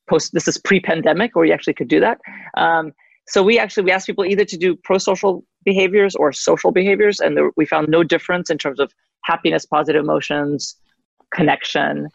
[0.08, 0.32] post.
[0.32, 2.18] This is pre-pandemic, where you actually could do that.
[2.56, 2.92] Um,
[3.28, 7.36] so we actually we asked people either to do pro-social behaviors or social behaviors, and
[7.36, 8.92] there, we found no difference in terms of
[9.24, 10.74] happiness, positive emotions,
[11.32, 12.08] connection.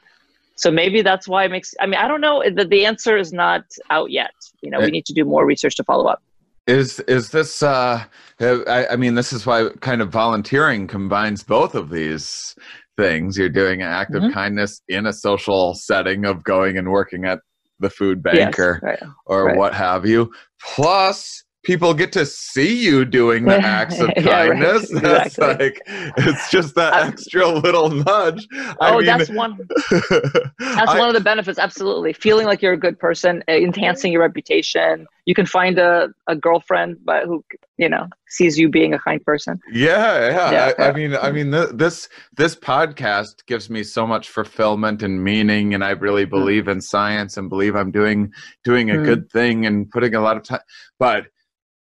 [0.55, 1.73] So maybe that's why it makes.
[1.79, 2.43] I mean, I don't know.
[2.49, 4.33] The, the answer is not out yet.
[4.61, 6.21] You know, we need to do more research to follow up.
[6.67, 7.61] Is is this?
[7.61, 8.03] Uh,
[8.39, 12.55] I, I mean, this is why kind of volunteering combines both of these
[12.97, 13.37] things.
[13.37, 14.33] You're doing an act of mm-hmm.
[14.33, 17.39] kindness in a social setting of going and working at
[17.79, 19.57] the food banker yes, right, or right.
[19.57, 20.31] what have you.
[20.61, 24.89] Plus, people get to see you doing the acts of kindness.
[24.91, 25.01] yeah, right.
[25.03, 25.65] That's exactly.
[25.65, 25.81] like
[26.17, 28.47] it's just that uh, extra little nudge.
[28.53, 29.57] I oh, mean, that's one.
[29.89, 31.59] that's I, one of the benefits.
[31.59, 35.07] Absolutely, feeling like you're a good person, uh, enhancing your reputation.
[35.25, 37.43] You can find a, a girlfriend, but who
[37.77, 39.59] you know sees you being a kind person.
[39.71, 40.51] Yeah, yeah.
[40.51, 45.23] yeah I, I, mean, I mean, this this podcast gives me so much fulfillment and
[45.23, 46.29] meaning, and I really mm.
[46.29, 46.73] believe mm.
[46.73, 48.31] in science and believe I'm doing
[48.63, 49.05] doing a mm.
[49.05, 50.61] good thing and putting a lot of time,
[50.99, 51.25] but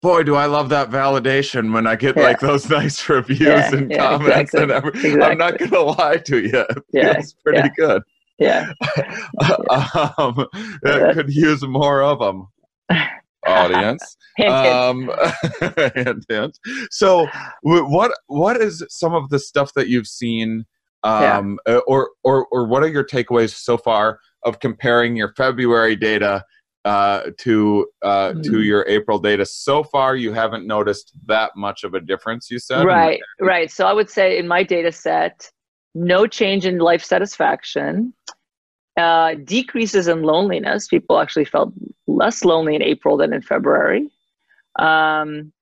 [0.04, 2.24] boy, do I love that validation when I get yeah.
[2.24, 4.62] like those nice reviews yeah, and yeah, comments exactly.
[4.62, 5.14] and everything.
[5.14, 5.32] Exactly.
[5.32, 6.60] I'm not gonna lie to you.
[6.60, 8.04] It yeah, feels pretty good.
[8.38, 8.74] Yeah.
[10.18, 10.46] um,
[10.84, 12.48] could use more of them.
[13.46, 14.18] Audience.
[14.48, 15.12] um,
[15.96, 16.60] hint, hint.
[16.92, 17.28] So,
[17.62, 20.66] what what is some of the stuff that you've seen,
[21.04, 26.44] um, or or or what are your takeaways so far of comparing your February data
[26.86, 28.44] uh, to uh, mm.
[28.44, 29.46] to your April data.
[29.46, 32.50] So far, you haven't noticed that much of a difference.
[32.52, 33.72] You said right, right.
[33.72, 35.50] So I would say in my data set,
[35.96, 38.14] no change in life satisfaction,
[38.98, 40.88] uh, decreases in loneliness.
[40.88, 41.74] People actually felt
[42.08, 44.10] less lonely in April than in February.
[44.78, 45.54] Um,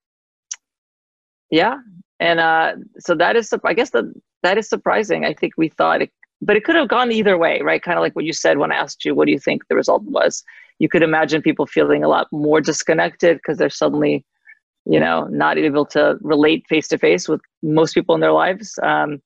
[1.50, 1.76] yeah,
[2.18, 5.24] and uh, so that is I guess that that is surprising.
[5.24, 6.10] I think we thought it,
[6.42, 7.80] but it could have gone either way, right?
[7.80, 9.76] Kind of like what you said when I asked you, what do you think the
[9.76, 10.42] result was?
[10.80, 14.24] You could imagine people feeling a lot more disconnected because they're suddenly,
[14.84, 18.76] you know, not able to relate face to face with most people in their lives.
[18.82, 19.22] Um,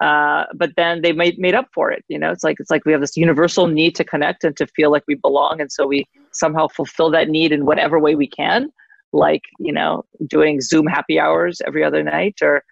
[0.00, 2.04] uh, but then they made made up for it.
[2.08, 4.66] You know, it's like it's like we have this universal need to connect and to
[4.66, 8.28] feel like we belong, and so we somehow fulfill that need in whatever way we
[8.28, 8.70] can,
[9.12, 12.62] like you know, doing Zoom happy hours every other night, or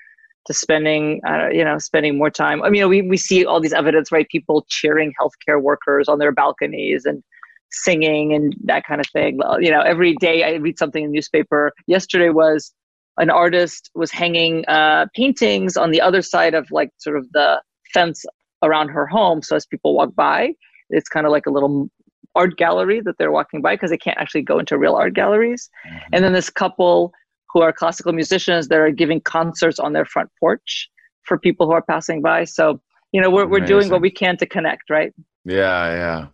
[0.47, 2.63] to spending uh, you know spending more time.
[2.63, 4.29] I mean, we we see all these evidence, right?
[4.29, 7.23] People cheering healthcare workers on their balconies and
[7.71, 9.39] singing and that kind of thing.
[9.61, 11.73] You know, every day I read something in the newspaper.
[11.87, 12.73] Yesterday was
[13.19, 17.61] an artist was hanging uh, paintings on the other side of like sort of the
[17.93, 18.25] fence
[18.63, 19.43] around her home.
[19.43, 20.53] So as people walk by,
[20.91, 21.89] it's kind of like a little
[22.35, 25.71] art gallery that they're walking by because they can't actually go into real art galleries.
[25.87, 25.99] Mm-hmm.
[26.13, 27.13] And then this couple
[27.53, 30.89] who are classical musicians that are giving concerts on their front porch
[31.23, 32.45] for people who are passing by.
[32.45, 32.81] So,
[33.13, 35.13] you know, we're, we're doing what we can to connect, right?
[35.45, 36.27] Yeah, yeah.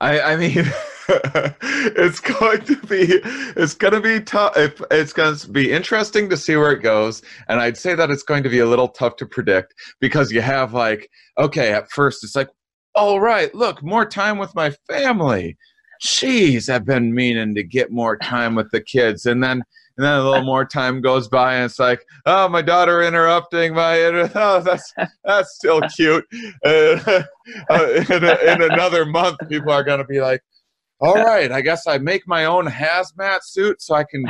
[0.00, 0.64] I, I mean,
[1.08, 3.20] it's going to be
[3.56, 4.52] it's going to be tough.
[4.90, 8.22] It's going to be interesting to see where it goes, and I'd say that it's
[8.22, 12.24] going to be a little tough to predict because you have like okay, at first
[12.24, 12.48] it's like,
[12.94, 15.56] all right, look, more time with my family.
[16.02, 19.62] Jeez, I've been meaning to get more time with the kids, and then
[20.00, 23.74] and then a little more time goes by and it's like oh my daughter interrupting
[23.74, 24.00] my
[24.34, 26.24] oh that's that's still cute.
[26.64, 27.22] Uh,
[27.70, 30.42] uh, in, a, in another month people are going to be like
[31.00, 34.24] all right i guess i make my own hazmat suit so i can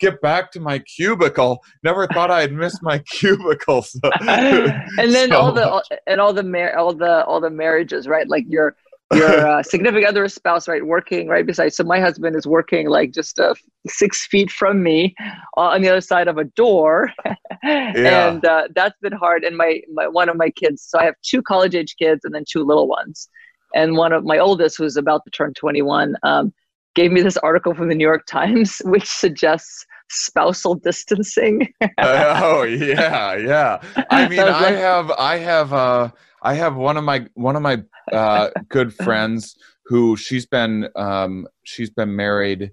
[0.00, 1.58] get back to my cubicle.
[1.82, 6.32] Never thought i'd miss my cubicle so, and then so all the all, and all
[6.32, 8.28] the mar- all the all the marriages right?
[8.28, 8.76] Like you're
[9.14, 13.12] your uh, significant other spouse right working right beside so my husband is working like
[13.12, 13.54] just uh,
[13.86, 15.14] six feet from me
[15.56, 17.10] uh, on the other side of a door.
[17.66, 18.28] Yeah.
[18.28, 21.14] and uh, that's been hard and my, my one of my kids so i have
[21.22, 23.28] two college age kids and then two little ones.
[23.74, 26.52] And one of my oldest who's about to turn 21 um,
[26.94, 31.72] gave me this article from the new york times which suggests spousal distancing.
[31.98, 33.80] Oh yeah yeah.
[34.10, 36.10] I mean i have i have uh
[36.44, 41.48] I have one of my one of my uh, good friends who she's been um,
[41.64, 42.72] she's been married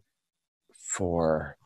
[0.74, 1.58] for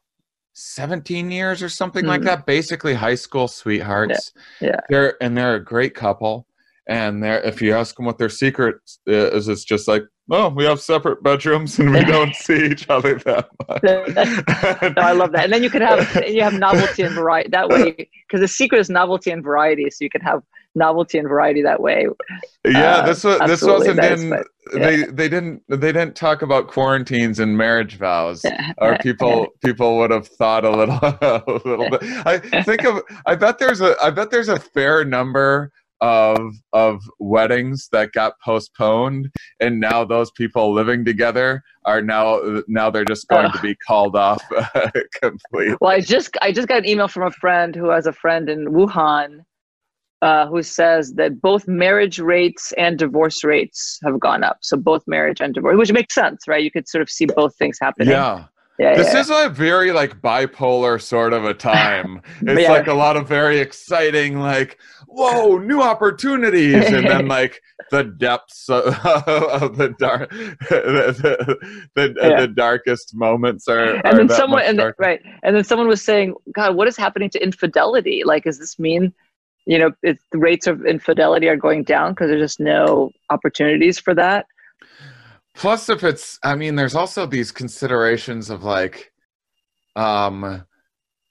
[0.54, 2.10] 17 years or something mm-hmm.
[2.10, 2.46] like that.
[2.46, 4.34] Basically high school sweethearts.
[4.62, 4.80] Yeah, yeah.
[4.90, 6.48] they're and they're a great couple.
[6.88, 8.76] And they're if you ask them what their secret
[9.08, 13.16] is it's just like oh we have separate bedrooms and we don't see each other
[13.26, 13.82] that much.
[13.82, 15.46] No, i love that.
[15.46, 18.78] And then you can have you have novelty and variety that way because the secret
[18.78, 20.44] is novelty and variety so you can have
[20.76, 22.08] novelty and variety that way.
[22.66, 24.80] Yeah, uh, this was this wasn't in but, yeah.
[24.80, 28.46] they they didn't they didn't talk about quarantines and marriage vows,
[28.78, 32.04] or people people would have thought a little a little bit.
[32.26, 37.02] I think of I bet there's a I bet there's a fair number of of
[37.20, 43.28] weddings that got postponed and now those people living together are now now they're just
[43.30, 44.44] going to be called off
[45.22, 48.14] completely well i just i just got an email from a friend who has a
[48.14, 49.40] friend in wuhan
[50.26, 54.58] uh, who says that both marriage rates and divorce rates have gone up.
[54.62, 56.64] So both marriage and divorce, which makes sense, right?
[56.64, 58.10] You could sort of see both things happening.
[58.10, 58.46] Yeah.
[58.78, 59.20] Yeah, this yeah.
[59.22, 62.22] is a very like bipolar sort of a time.
[62.42, 62.72] It's yeah.
[62.72, 67.62] like a lot of very exciting, like whoa, new opportunities, and then like
[67.92, 73.96] the depths of, of the dark, the, the, the, the, darkest moments are.
[73.96, 76.98] And are then someone, and then, right, and then someone was saying, "God, what is
[76.98, 78.24] happening to infidelity?
[78.26, 79.14] Like, does this mean
[79.66, 84.14] you know the rates of infidelity are going down because there's just no opportunities for
[84.14, 84.46] that.
[85.56, 89.12] Plus if it's i mean there's also these considerations of like
[89.96, 90.66] um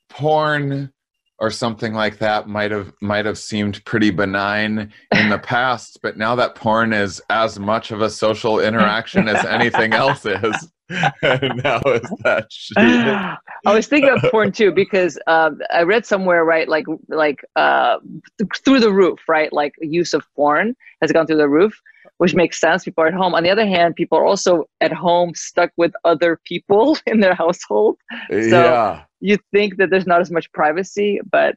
[0.09, 0.91] porn
[1.39, 6.17] or something like that might have might have seemed pretty benign in the past but
[6.17, 11.81] now that porn is as much of a social interaction as anything else is now
[11.87, 12.49] is that
[13.67, 17.99] I was thinking of porn too because um, I read somewhere right like like uh,
[18.39, 21.81] th- through the roof right like use of porn has gone through the roof
[22.19, 23.35] which makes sense people are at home.
[23.35, 27.35] On the other hand people are also at home stuck with other people in their
[27.35, 27.97] household.
[28.31, 29.05] So yeah.
[29.21, 31.57] you think that there's not as much privacy but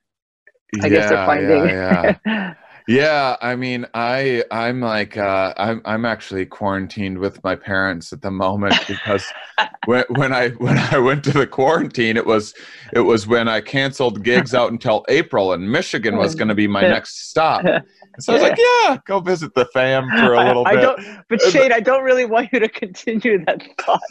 [0.81, 2.53] I yeah, guess they're finding yeah,
[2.87, 3.07] yeah.
[3.07, 8.21] Yeah, I mean, I I'm like uh, I'm I'm actually quarantined with my parents at
[8.21, 9.25] the moment because
[9.85, 12.53] when when I when I went to the quarantine, it was
[12.93, 16.67] it was when I canceled gigs out until April, and Michigan was going to be
[16.67, 17.65] my next stop.
[18.19, 20.79] So I was like, yeah, go visit the fam for a little I, bit.
[20.79, 24.01] I don't, but Shane, I don't really want you to continue that thought.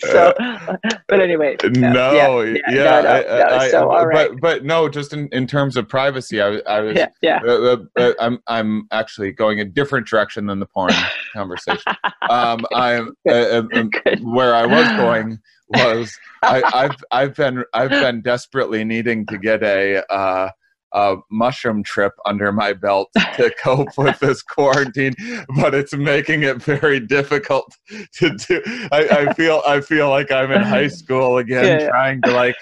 [0.00, 0.34] So,
[1.06, 1.56] but anyway.
[1.62, 4.30] No, yeah, yeah, yeah no, no, I, so, all right.
[4.30, 7.40] but but no, just in, in terms of privacy, I, I was yeah, yeah.
[7.46, 10.92] Uh, uh, I, I'm I'm actually going a different direction than the porn
[11.32, 11.92] conversation.
[12.28, 13.90] Um, I'm uh, uh, um,
[14.22, 15.38] where I was going
[15.68, 20.04] was I, I've I've been I've been desperately needing to get a.
[20.12, 20.50] Uh,
[20.96, 25.12] a mushroom trip under my belt to cope with this quarantine,
[25.56, 27.76] but it's making it very difficult
[28.12, 28.62] to do.
[28.92, 31.88] I, I feel I feel like I'm in high school again, yeah.
[31.88, 32.54] trying to like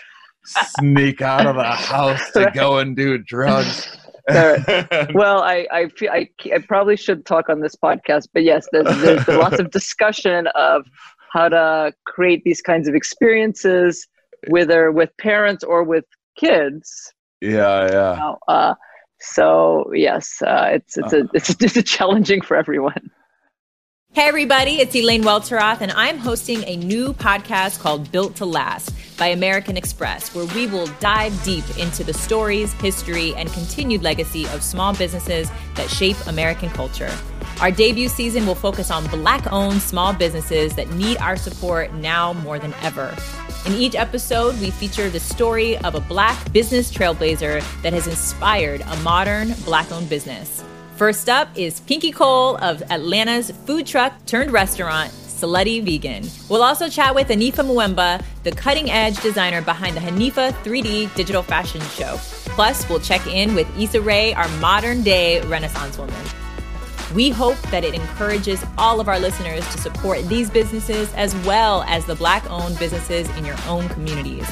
[0.45, 3.99] sneak out of the house to go and do drugs.
[5.15, 8.87] well, I I, feel, I I probably should talk on this podcast, but yes, there's,
[9.01, 10.87] there's lots of discussion of
[11.33, 14.07] how to create these kinds of experiences,
[14.49, 16.05] whether with parents or with
[16.37, 18.33] kids, yeah, yeah.
[18.49, 18.75] uh,
[19.21, 23.11] so yes, uh, it's it's a it's, it's a challenging for everyone.
[24.15, 28.93] Hey everybody, it's Elaine Welteroth, and I'm hosting a new podcast called Built to Last
[29.17, 34.45] by American Express, where we will dive deep into the stories, history, and continued legacy
[34.49, 37.11] of small businesses that shape American culture.
[37.63, 42.35] Our debut season will focus on Black owned small businesses that need our support now
[42.35, 43.17] more than ever.
[43.65, 48.83] In each episode, we feature the story of a Black business trailblazer that has inspired
[48.83, 50.63] a modern Black owned business.
[51.03, 56.31] First up is Pinky Cole of Atlanta's food truck turned restaurant, Slutty Vegan.
[56.49, 61.43] We'll also chat with Hanifa Mvuemba, the cutting edge designer behind the Hanifa 3D digital
[61.43, 62.19] fashion show.
[62.55, 66.15] Plus, we'll check in with Issa Rae, our modern day Renaissance woman.
[67.17, 71.83] We hope that it encourages all of our listeners to support these businesses as well
[71.89, 74.49] as the Black owned businesses in your own communities.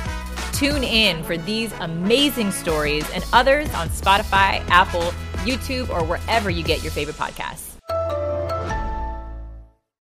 [0.53, 6.63] Tune in for these amazing stories and others on Spotify, Apple, YouTube, or wherever you
[6.63, 7.77] get your favorite podcasts.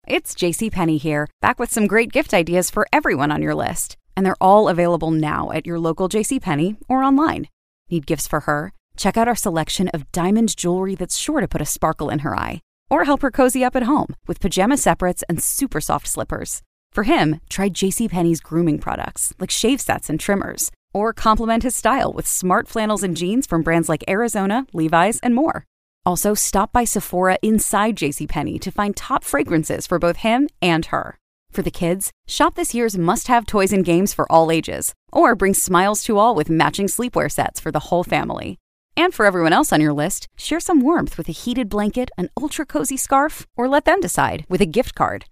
[0.08, 3.96] It's JCPenney here, back with some great gift ideas for everyone on your list.
[4.18, 7.48] And they're all available now at your local JCPenney or online.
[7.90, 8.74] Need gifts for her?
[8.98, 12.38] Check out our selection of diamond jewelry that's sure to put a sparkle in her
[12.38, 12.60] eye.
[12.90, 16.62] Or help her cozy up at home with pajama separates and super soft slippers.
[16.92, 20.72] For him, try JCPenney's grooming products like shave sets and trimmers.
[20.94, 25.34] Or complement his style with smart flannels and jeans from brands like Arizona, Levi's, and
[25.34, 25.66] more.
[26.06, 31.18] Also, stop by Sephora inside JCPenney to find top fragrances for both him and her.
[31.52, 35.36] For the kids, shop this year's must have toys and games for all ages, or
[35.36, 38.58] bring smiles to all with matching sleepwear sets for the whole family.
[38.98, 42.30] And for everyone else on your list, share some warmth with a heated blanket, an
[42.42, 45.26] ultra cozy scarf, or let them decide with a gift card.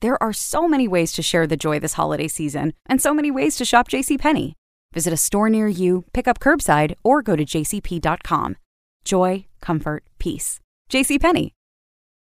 [0.00, 3.30] There are so many ways to share the joy this holiday season, and so many
[3.30, 4.54] ways to shop JCPenney.
[4.92, 8.56] Visit a store near you, pick up curbside, or go to jcp.com.
[9.04, 10.60] Joy, comfort, peace.
[10.90, 11.52] JCPenney.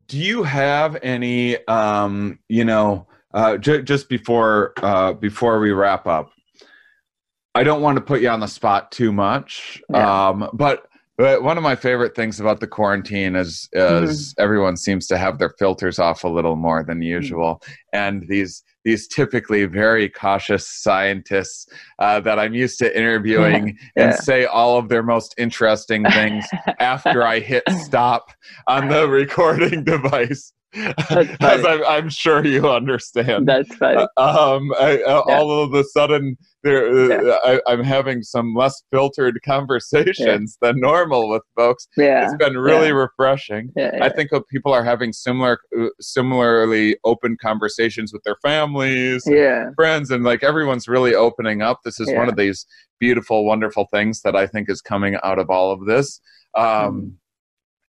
[0.08, 6.08] Do you have any, um, you know, uh, j- just before uh, before we wrap
[6.08, 6.32] up,
[7.53, 10.28] I don't want to put you on the spot too much, yeah.
[10.30, 10.88] um, but
[11.18, 14.43] but one of my favorite things about the quarantine is is mm-hmm.
[14.43, 17.03] everyone seems to have their filters off a little more than mm-hmm.
[17.03, 17.74] usual, mm-hmm.
[17.93, 21.67] and these these typically very cautious scientists
[21.99, 24.11] uh, that I'm used to interviewing yeah.
[24.11, 26.45] and say all of their most interesting things
[26.79, 28.31] after I hit stop
[28.67, 30.53] on the recording device.
[31.09, 33.47] As I'm, I'm, sure you understand.
[33.47, 34.05] That's funny.
[34.17, 35.38] Uh, um, I, uh, yeah.
[35.38, 37.57] All of a sudden, there, uh, yeah.
[37.67, 40.71] I, am having some less filtered conversations yeah.
[40.71, 41.88] than normal with folks.
[41.95, 42.26] Yeah.
[42.26, 43.71] It's been really refreshing.
[43.78, 45.59] I think people are having similar,
[46.01, 49.69] similarly open conversations with their families, yeah.
[49.76, 51.80] friends, and like everyone's really opening up.
[51.86, 52.65] This is one of these
[52.99, 56.19] beautiful, wonderful things that I think is coming out of all of this.
[56.55, 57.11] Um, mm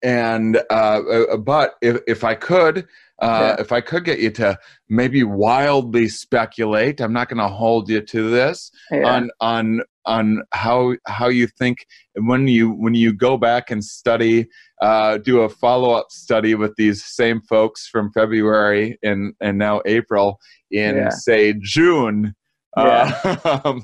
[0.07, 2.87] and uh, uh, but if if I could,
[3.21, 3.61] uh, yeah.
[3.61, 4.57] if I could get you to
[4.89, 9.03] maybe wildly speculate, I'm not going to hold you to this yeah.
[9.05, 14.47] on on on how how you think when you when you go back and study,
[14.81, 19.83] uh, do a follow up study with these same folks from February and and now
[19.87, 20.39] April
[20.71, 21.09] in yeah.
[21.11, 22.37] say June.
[22.77, 23.19] Yeah.
[23.25, 23.83] Uh, um,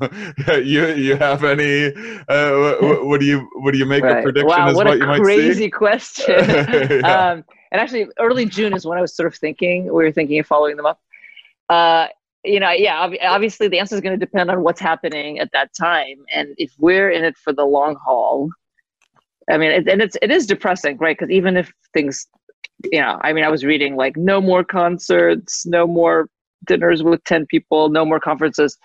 [0.49, 1.86] you you have any?
[2.28, 4.18] Uh, what, what, do you what do you make right.
[4.18, 5.22] a prediction wow, as what, what you might see?
[5.22, 6.34] Crazy question.
[6.38, 7.30] yeah.
[7.30, 9.84] um, and actually, early June is when I was sort of thinking.
[9.84, 11.01] We were thinking of following them up.
[11.70, 12.09] Uh,
[12.45, 13.11] you know, yeah.
[13.22, 16.72] Obviously, the answer is going to depend on what's happening at that time, and if
[16.78, 18.51] we're in it for the long haul.
[19.51, 21.16] I mean, it, and it's it is depressing, right?
[21.18, 22.26] Because even if things,
[22.84, 26.28] you know, I mean, I was reading like no more concerts, no more
[26.66, 28.78] dinners with 10 people, no more conferences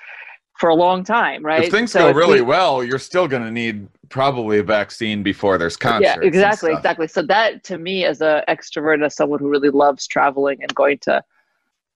[0.57, 1.65] for a long time, right?
[1.65, 5.21] If things so go really we, well, you're still going to need probably a vaccine
[5.21, 6.17] before there's concerts.
[6.21, 7.07] Yeah, exactly, exactly.
[7.07, 10.97] So that to me, as an extrovert, as someone who really loves traveling and going
[10.99, 11.23] to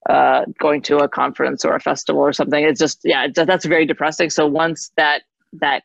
[0.08, 3.86] uh, going to a conference or a festival or something, it's just yeah, that's very
[3.86, 4.30] depressing.
[4.30, 5.22] So once that
[5.54, 5.82] that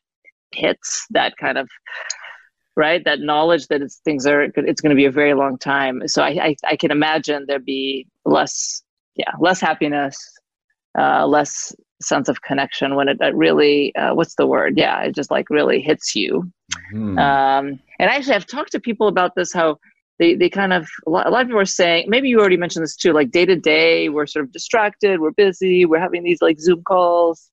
[0.51, 1.67] hits that kind of
[2.75, 3.03] right?
[3.05, 6.07] That knowledge that it's things are it's going to be a very long time.
[6.07, 8.83] So I I, I can imagine there'd be less
[9.17, 10.17] yeah less happiness,
[10.97, 14.77] uh, less sense of connection when it, it really uh, what's the word?
[14.77, 16.51] Yeah it just like really hits you.
[16.93, 17.17] Mm-hmm.
[17.17, 19.77] um, and actually i've talked to people about this how
[20.19, 22.57] they, they kind of a lot, a lot of people are saying maybe you already
[22.57, 26.23] mentioned this too like day to day we're sort of distracted we're busy we're having
[26.23, 27.49] these like zoom calls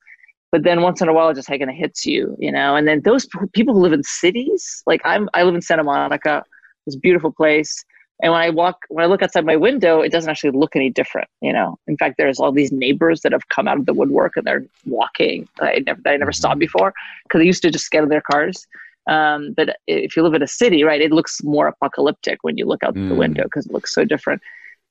[0.51, 2.77] but then once in a while it just kind of hits you you know?
[2.77, 6.43] And then those people who live in cities like i'm i live in santa monica
[6.87, 7.85] this beautiful place
[8.23, 10.91] and when I walk, when I look outside my window, it doesn't actually look any
[10.91, 11.29] different.
[11.41, 14.37] You know, in fact, there's all these neighbors that have come out of the woodwork
[14.37, 15.49] and they're walking.
[15.61, 16.61] I never, that I never saw mm-hmm.
[16.61, 16.95] before
[17.25, 18.67] because they used to just get in their cars.
[19.07, 22.65] Um, but if you live in a city, right, it looks more apocalyptic when you
[22.65, 23.09] look out mm.
[23.09, 24.41] the window because it looks so different.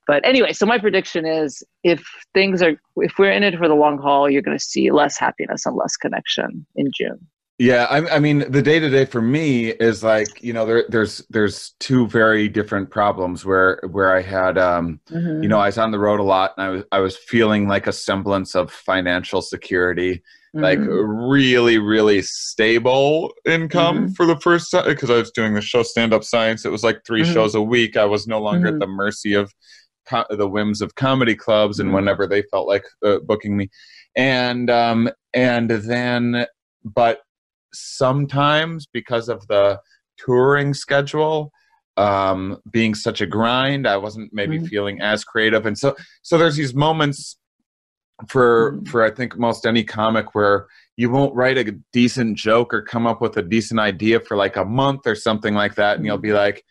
[0.05, 2.03] But anyway, so my prediction is if
[2.33, 5.17] things are, if we're in it for the long haul, you're going to see less
[5.17, 7.25] happiness and less connection in June.
[7.59, 10.85] Yeah, I, I mean, the day to day for me is like you know there
[10.89, 15.43] there's there's two very different problems where where I had um mm-hmm.
[15.43, 17.67] you know I was on the road a lot and I was I was feeling
[17.67, 20.23] like a semblance of financial security,
[20.55, 20.61] mm-hmm.
[20.61, 24.13] like really really stable income mm-hmm.
[24.13, 26.65] for the first time because I was doing the show Stand Up Science.
[26.65, 27.33] It was like 3 mm-hmm.
[27.33, 27.97] shows a week.
[27.97, 28.79] I was no longer at mm-hmm.
[28.79, 29.53] the mercy of
[30.07, 31.97] co- the whims of comedy clubs and mm-hmm.
[31.97, 33.69] whenever they felt like uh, booking me,
[34.15, 36.47] and um and then
[36.83, 37.21] but
[37.73, 39.79] sometimes because of the
[40.17, 41.51] touring schedule
[41.97, 44.65] um, being such a grind i wasn't maybe mm-hmm.
[44.65, 47.37] feeling as creative and so so there's these moments
[48.27, 48.85] for mm-hmm.
[48.85, 50.67] for i think most any comic where
[50.97, 54.55] you won't write a decent joke or come up with a decent idea for like
[54.55, 56.27] a month or something like that and you'll mm-hmm.
[56.27, 56.63] be like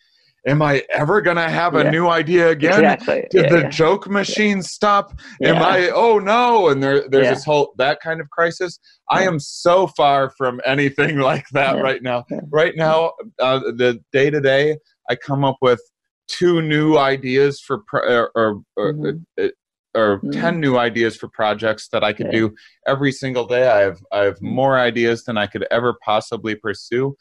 [0.47, 1.91] am I ever gonna have a yeah.
[1.91, 2.73] new idea again?
[2.73, 3.27] Exactly.
[3.31, 3.69] Did yeah, the yeah.
[3.69, 5.19] joke machine stop?
[5.43, 5.91] Am I?
[5.91, 6.69] Oh no!
[6.69, 8.79] And there, there's this whole that kind of crisis.
[9.11, 12.25] I am so far from anything like that right now.
[12.51, 14.79] Right now, uh, the day to day,
[15.09, 15.81] I come up with
[16.29, 19.19] two new ideas for pro- or or, mm-hmm.
[19.41, 19.49] Uh,
[19.95, 20.31] or mm-hmm.
[20.31, 22.55] 10 new ideas for projects that I could do
[22.87, 23.69] every single day.
[23.69, 24.55] I have I have mm-hmm.
[24.55, 27.15] more ideas than I could ever possibly pursue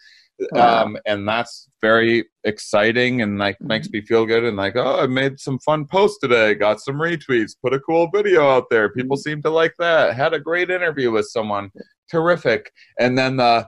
[0.52, 0.84] wow.
[0.84, 3.68] um, and that's very exciting and like mm-hmm.
[3.68, 6.96] makes me feel good and like oh i made some fun posts today got some
[6.96, 9.30] retweets put a cool video out there people mm-hmm.
[9.30, 11.70] seem to like that had a great interview with someone
[12.10, 13.68] terrific and then the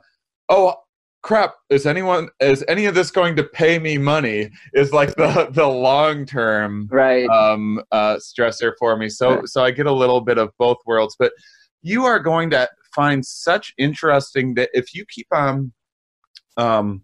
[0.49, 0.75] oh
[1.21, 5.47] crap is anyone is any of this going to pay me money is like the
[5.51, 9.47] the long term right um uh stressor for me so right.
[9.47, 11.31] so i get a little bit of both worlds but
[11.81, 15.71] you are going to find such interesting that if you keep on
[16.57, 17.03] um,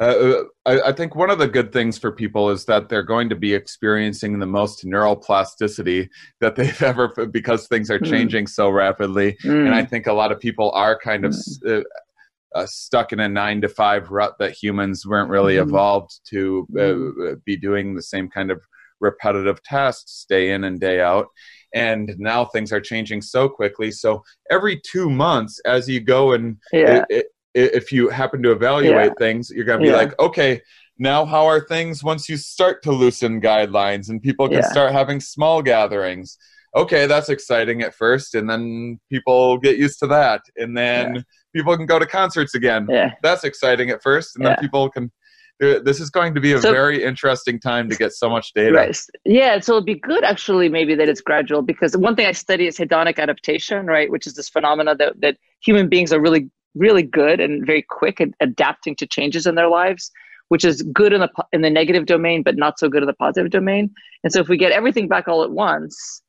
[0.00, 3.04] uh, uh, I, I, think one of the good things for people is that they're
[3.04, 6.08] going to be experiencing the most neuroplasticity
[6.40, 8.04] that they've ever because things are hmm.
[8.04, 8.48] changing mm.
[8.48, 9.66] so rapidly, mm.
[9.66, 9.88] and I hmm.
[9.88, 11.80] think a lot of people are kind of mm.
[11.80, 15.68] uh, uh, stuck in a nine to five rut that humans weren't really hmm.
[15.68, 18.60] evolved to uh, uh, be doing the same kind of
[19.00, 21.26] repetitive tasks day in and day out.
[21.72, 23.90] And now things are changing so quickly.
[23.90, 27.04] So every two months, as you go and yeah.
[27.10, 29.14] it, if you happen to evaluate yeah.
[29.18, 29.96] things, you're going to be yeah.
[29.96, 30.60] like, okay,
[30.98, 34.70] now how are things once you start to loosen guidelines and people can yeah.
[34.70, 36.38] start having small gatherings?
[36.76, 41.24] Okay, that's exciting at first, and then people get used to that, and then
[41.54, 42.88] people can go to concerts again.
[42.90, 43.12] Yeah.
[43.22, 45.12] That's exciting at first, and then people can
[45.60, 48.72] this is going to be a so, very interesting time to get so much data.
[48.72, 49.00] Right.
[49.24, 52.66] Yeah, so it'll be good actually maybe that it's gradual because one thing I study
[52.66, 57.02] is hedonic adaptation, right, which is this phenomena that that human beings are really really
[57.02, 60.10] good and very quick at adapting to changes in their lives
[60.48, 63.14] which is good in the in the negative domain but not so good in the
[63.14, 63.92] positive domain.
[64.22, 66.22] And so if we get everything back all at once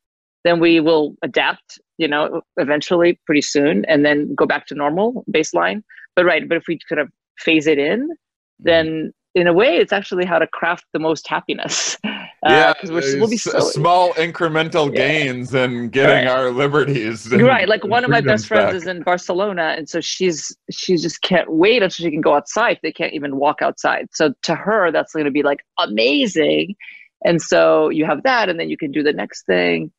[0.44, 5.24] then we will adapt you know eventually pretty soon and then go back to normal
[5.30, 5.82] baseline.
[6.14, 8.64] But right but if we kind of phase it in mm-hmm.
[8.64, 11.96] then in a way, it's actually how to craft the most happiness.
[12.44, 15.08] Uh, yeah, we will be so, small incremental yeah.
[15.08, 16.28] gains and getting right.
[16.28, 17.32] our liberties.
[17.32, 18.74] right, like one of my best friends back.
[18.74, 22.78] is in Barcelona, and so she's she just can't wait until she can go outside.
[22.82, 24.08] They can't even walk outside.
[24.12, 26.76] So to her, that's going to be like amazing.
[27.24, 29.90] And so you have that, and then you can do the next thing.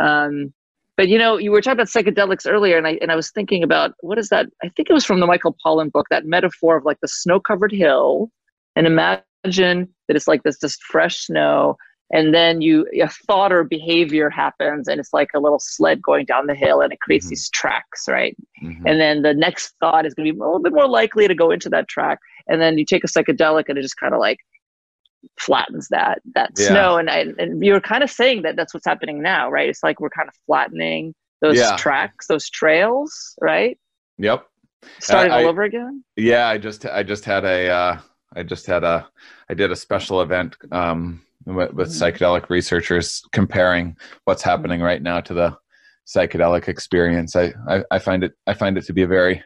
[0.00, 0.54] Um,
[0.96, 3.62] but you know, you were talking about psychedelics earlier, and I and I was thinking
[3.62, 4.46] about what is that?
[4.62, 7.72] I think it was from the Michael Pollan book, that metaphor of like the snow-covered
[7.72, 8.30] hill
[8.76, 11.76] and imagine that it's like this just fresh snow
[12.12, 16.24] and then you a thought or behavior happens and it's like a little sled going
[16.24, 17.30] down the hill and it creates mm-hmm.
[17.30, 18.86] these tracks right mm-hmm.
[18.86, 21.34] and then the next thought is going to be a little bit more likely to
[21.34, 22.18] go into that track
[22.48, 24.38] and then you take a psychedelic and it just kind of like
[25.38, 26.68] flattens that that yeah.
[26.68, 29.82] snow and I, and you're kind of saying that that's what's happening now right it's
[29.82, 31.76] like we're kind of flattening those yeah.
[31.76, 33.78] tracks those trails right
[34.18, 34.46] yep
[34.98, 37.98] starting I, all over again yeah i just i just had a uh
[38.36, 39.08] I just had a
[39.48, 42.24] I did a special event um, with, with Mm-hmm.
[42.24, 45.56] psychedelic researchers comparing what's happening right now to the
[46.06, 47.36] psychedelic experience.
[47.36, 49.42] I, I, I find it I find it to be a very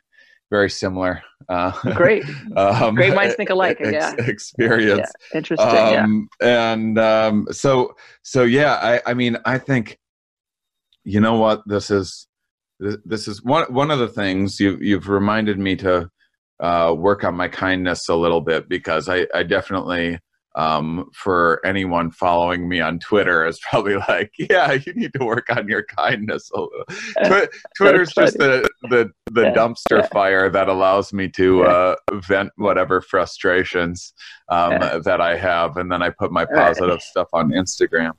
[0.50, 1.22] very similar.
[1.48, 2.24] Uh, Great.
[2.56, 4.14] um, Great minds think alike, ex- yeah.
[4.26, 5.10] Experience.
[5.32, 6.04] Yeah, interesting, yeah.
[6.04, 9.98] Um, And um, so so yeah, I, I mean I think
[11.04, 12.26] you know what this is
[12.80, 16.10] this is one one of the things you you've reminded me to
[16.64, 20.18] uh, work on my kindness a little bit because I, I definitely
[20.56, 25.46] um, for anyone following me on Twitter is probably like, yeah, you need to work
[25.50, 26.84] on your kindness a little.
[27.26, 30.06] Twi- Twitter's just the the, the Yeah, dumpster yeah.
[30.12, 31.64] fire that allows me to Yeah.
[31.64, 31.96] uh,
[32.28, 34.14] vent whatever frustrations
[34.48, 36.66] um, that I have, and then I put my Right.
[36.66, 38.12] positive stuff on Instagram.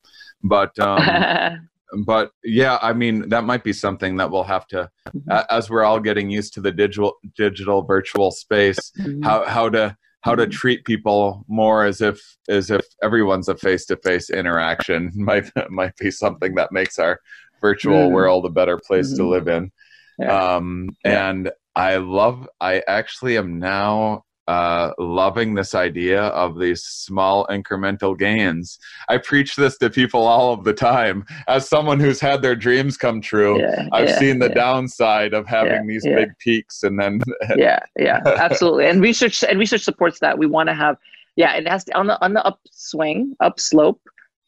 [0.43, 0.99] But um,
[2.05, 5.45] but yeah i mean that might be something that we'll have to Mm-hmm.
[5.51, 9.21] as we're all getting used to the digital digital virtual space Mm-hmm.
[9.23, 12.19] how how to how to treat people more as if
[12.49, 17.19] as if everyone's a face-to-face interaction might might be something that makes our
[17.61, 18.11] virtual Mm.
[18.13, 19.29] world a better place to Mhm.
[19.29, 19.71] live in
[20.19, 20.55] Yeah.
[20.55, 27.47] um and i love i actually am now uh loving this idea of these small
[27.47, 28.77] incremental gains.
[29.09, 31.25] I preach this to people all of the time.
[31.47, 34.53] As someone who's had their dreams come true Yeah, i've yeah, seen the yeah.
[34.53, 37.21] downside of having these big peaks and then
[37.57, 38.85] yeah yeah absolutely.
[38.87, 40.37] And research and research supports that.
[40.37, 40.97] We want to have
[41.35, 43.99] yeah it has to on the on the upswing upslope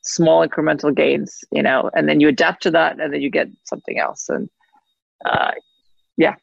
[0.04, 3.48] small incremental gains you know and then you adapt to that and then you get
[3.66, 4.30] something else.
[4.30, 4.50] And
[5.26, 5.52] uh
[6.18, 6.36] yeah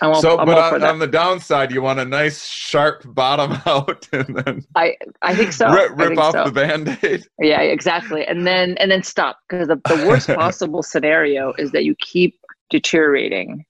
[0.00, 4.08] I'm all, so but on, on the downside you want a nice sharp bottom out
[4.12, 5.70] and then I I think so.
[5.70, 6.44] rip, rip think off so.
[6.44, 8.26] the band-aid Yeah, exactly.
[8.26, 12.38] And then and then stop because the, the worst possible scenario is that you keep
[12.70, 13.64] deteriorating,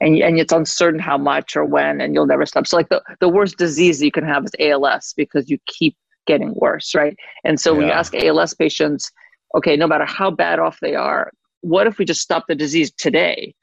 [0.00, 2.66] and and it's uncertain how much or when, and you'll never stop.
[2.66, 5.96] So like the the worst disease you can have is ALS because you keep
[6.26, 7.16] getting worse, right?
[7.44, 9.10] And so when you ask ALS patients,
[9.56, 11.32] okay, no matter how bad off they are,
[11.62, 13.54] what if we just stop the disease today?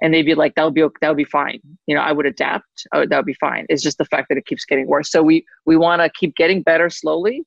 [0.00, 1.60] And they'd be like, that would be that would be fine.
[1.86, 2.66] You know, I would adapt.
[2.94, 3.66] Would, that would be fine.
[3.68, 5.10] It's just the fact that it keeps getting worse.
[5.10, 7.42] So we we want to keep getting better slowly,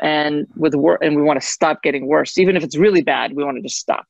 [0.00, 2.38] and with work, and we want to stop getting worse.
[2.38, 4.04] Even if it's really bad, we want to just stop.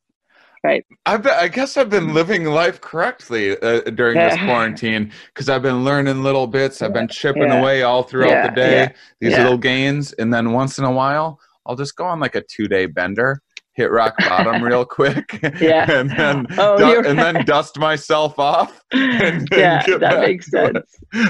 [0.64, 0.84] Right.
[1.04, 5.62] I've been, I guess I've been living life correctly uh, during this quarantine because I've
[5.62, 6.82] been learning little bits.
[6.82, 7.60] I've been chipping Yeah.
[7.60, 9.42] away all throughout Yeah, the day, yeah, these yeah.
[9.42, 12.86] little gains, and then once in a while, I'll just go on like a two-day
[12.86, 13.42] bender,
[13.76, 15.90] hit rock bottom real quick, Yeah.
[15.90, 18.82] and then Oh, du- and then dust myself off.
[18.92, 20.78] And, yeah, get that makes sense.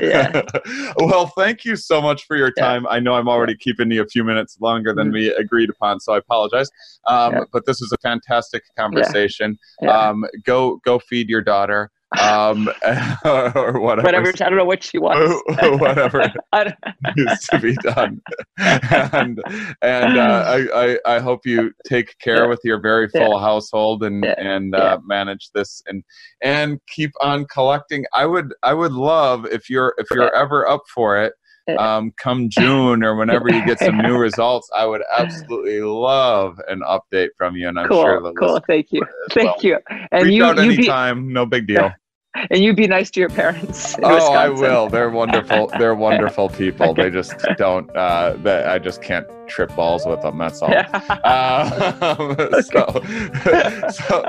[0.00, 0.42] Yeah.
[0.98, 2.62] well, thank you so much for your Yeah.
[2.64, 2.86] time.
[2.88, 5.14] I know I'm already keeping you a few minutes longer than Mhm.
[5.14, 6.70] we agreed upon, so I apologize.
[7.06, 7.40] Um, Yeah.
[7.52, 9.58] But this was a fantastic conversation.
[9.82, 9.90] Yeah.
[10.08, 11.90] Um, go go feed your daughter,
[12.20, 12.68] um,
[13.24, 14.02] or whatever.
[14.06, 14.28] Whatever.
[14.28, 15.42] I don't know what she wants.
[15.80, 16.32] whatever
[17.16, 18.20] needs to be done.
[18.58, 19.42] and
[19.82, 22.46] and uh, I, I I hope you take care Yeah.
[22.48, 24.34] with your very full household and Yeah.
[24.38, 24.94] and Yeah.
[24.94, 26.04] uh, manage this and
[26.42, 28.04] and keep on collecting.
[28.14, 31.32] I would I would love if you're if you're ever up for it.
[31.78, 36.80] Um, come June or whenever you get some new results, I would absolutely love an
[36.80, 38.02] update from you, and I'm cool.
[38.02, 38.60] sure the cool.
[38.68, 39.02] Thank you.
[39.32, 39.56] Thank well.
[39.62, 39.78] you.
[40.12, 41.92] And Reach you out you be anytime, no big deal.
[42.50, 43.96] and you be nice to your parents.
[44.02, 44.88] Oh, I will.
[44.88, 45.70] They're wonderful.
[45.78, 46.94] They're wonderful people.
[46.94, 47.94] They just don't.
[47.96, 50.38] Uh, that I just can't trip balls with them.
[50.38, 50.72] That's all.
[51.26, 52.86] Um, so,
[53.90, 54.22] so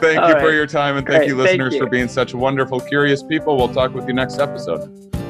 [0.00, 1.28] thank All you for your time and thank Great.
[1.28, 1.80] you, Thank listeners, you.
[1.80, 3.56] for being such wonderful, curious people.
[3.56, 5.24] We'll talk with you next episode.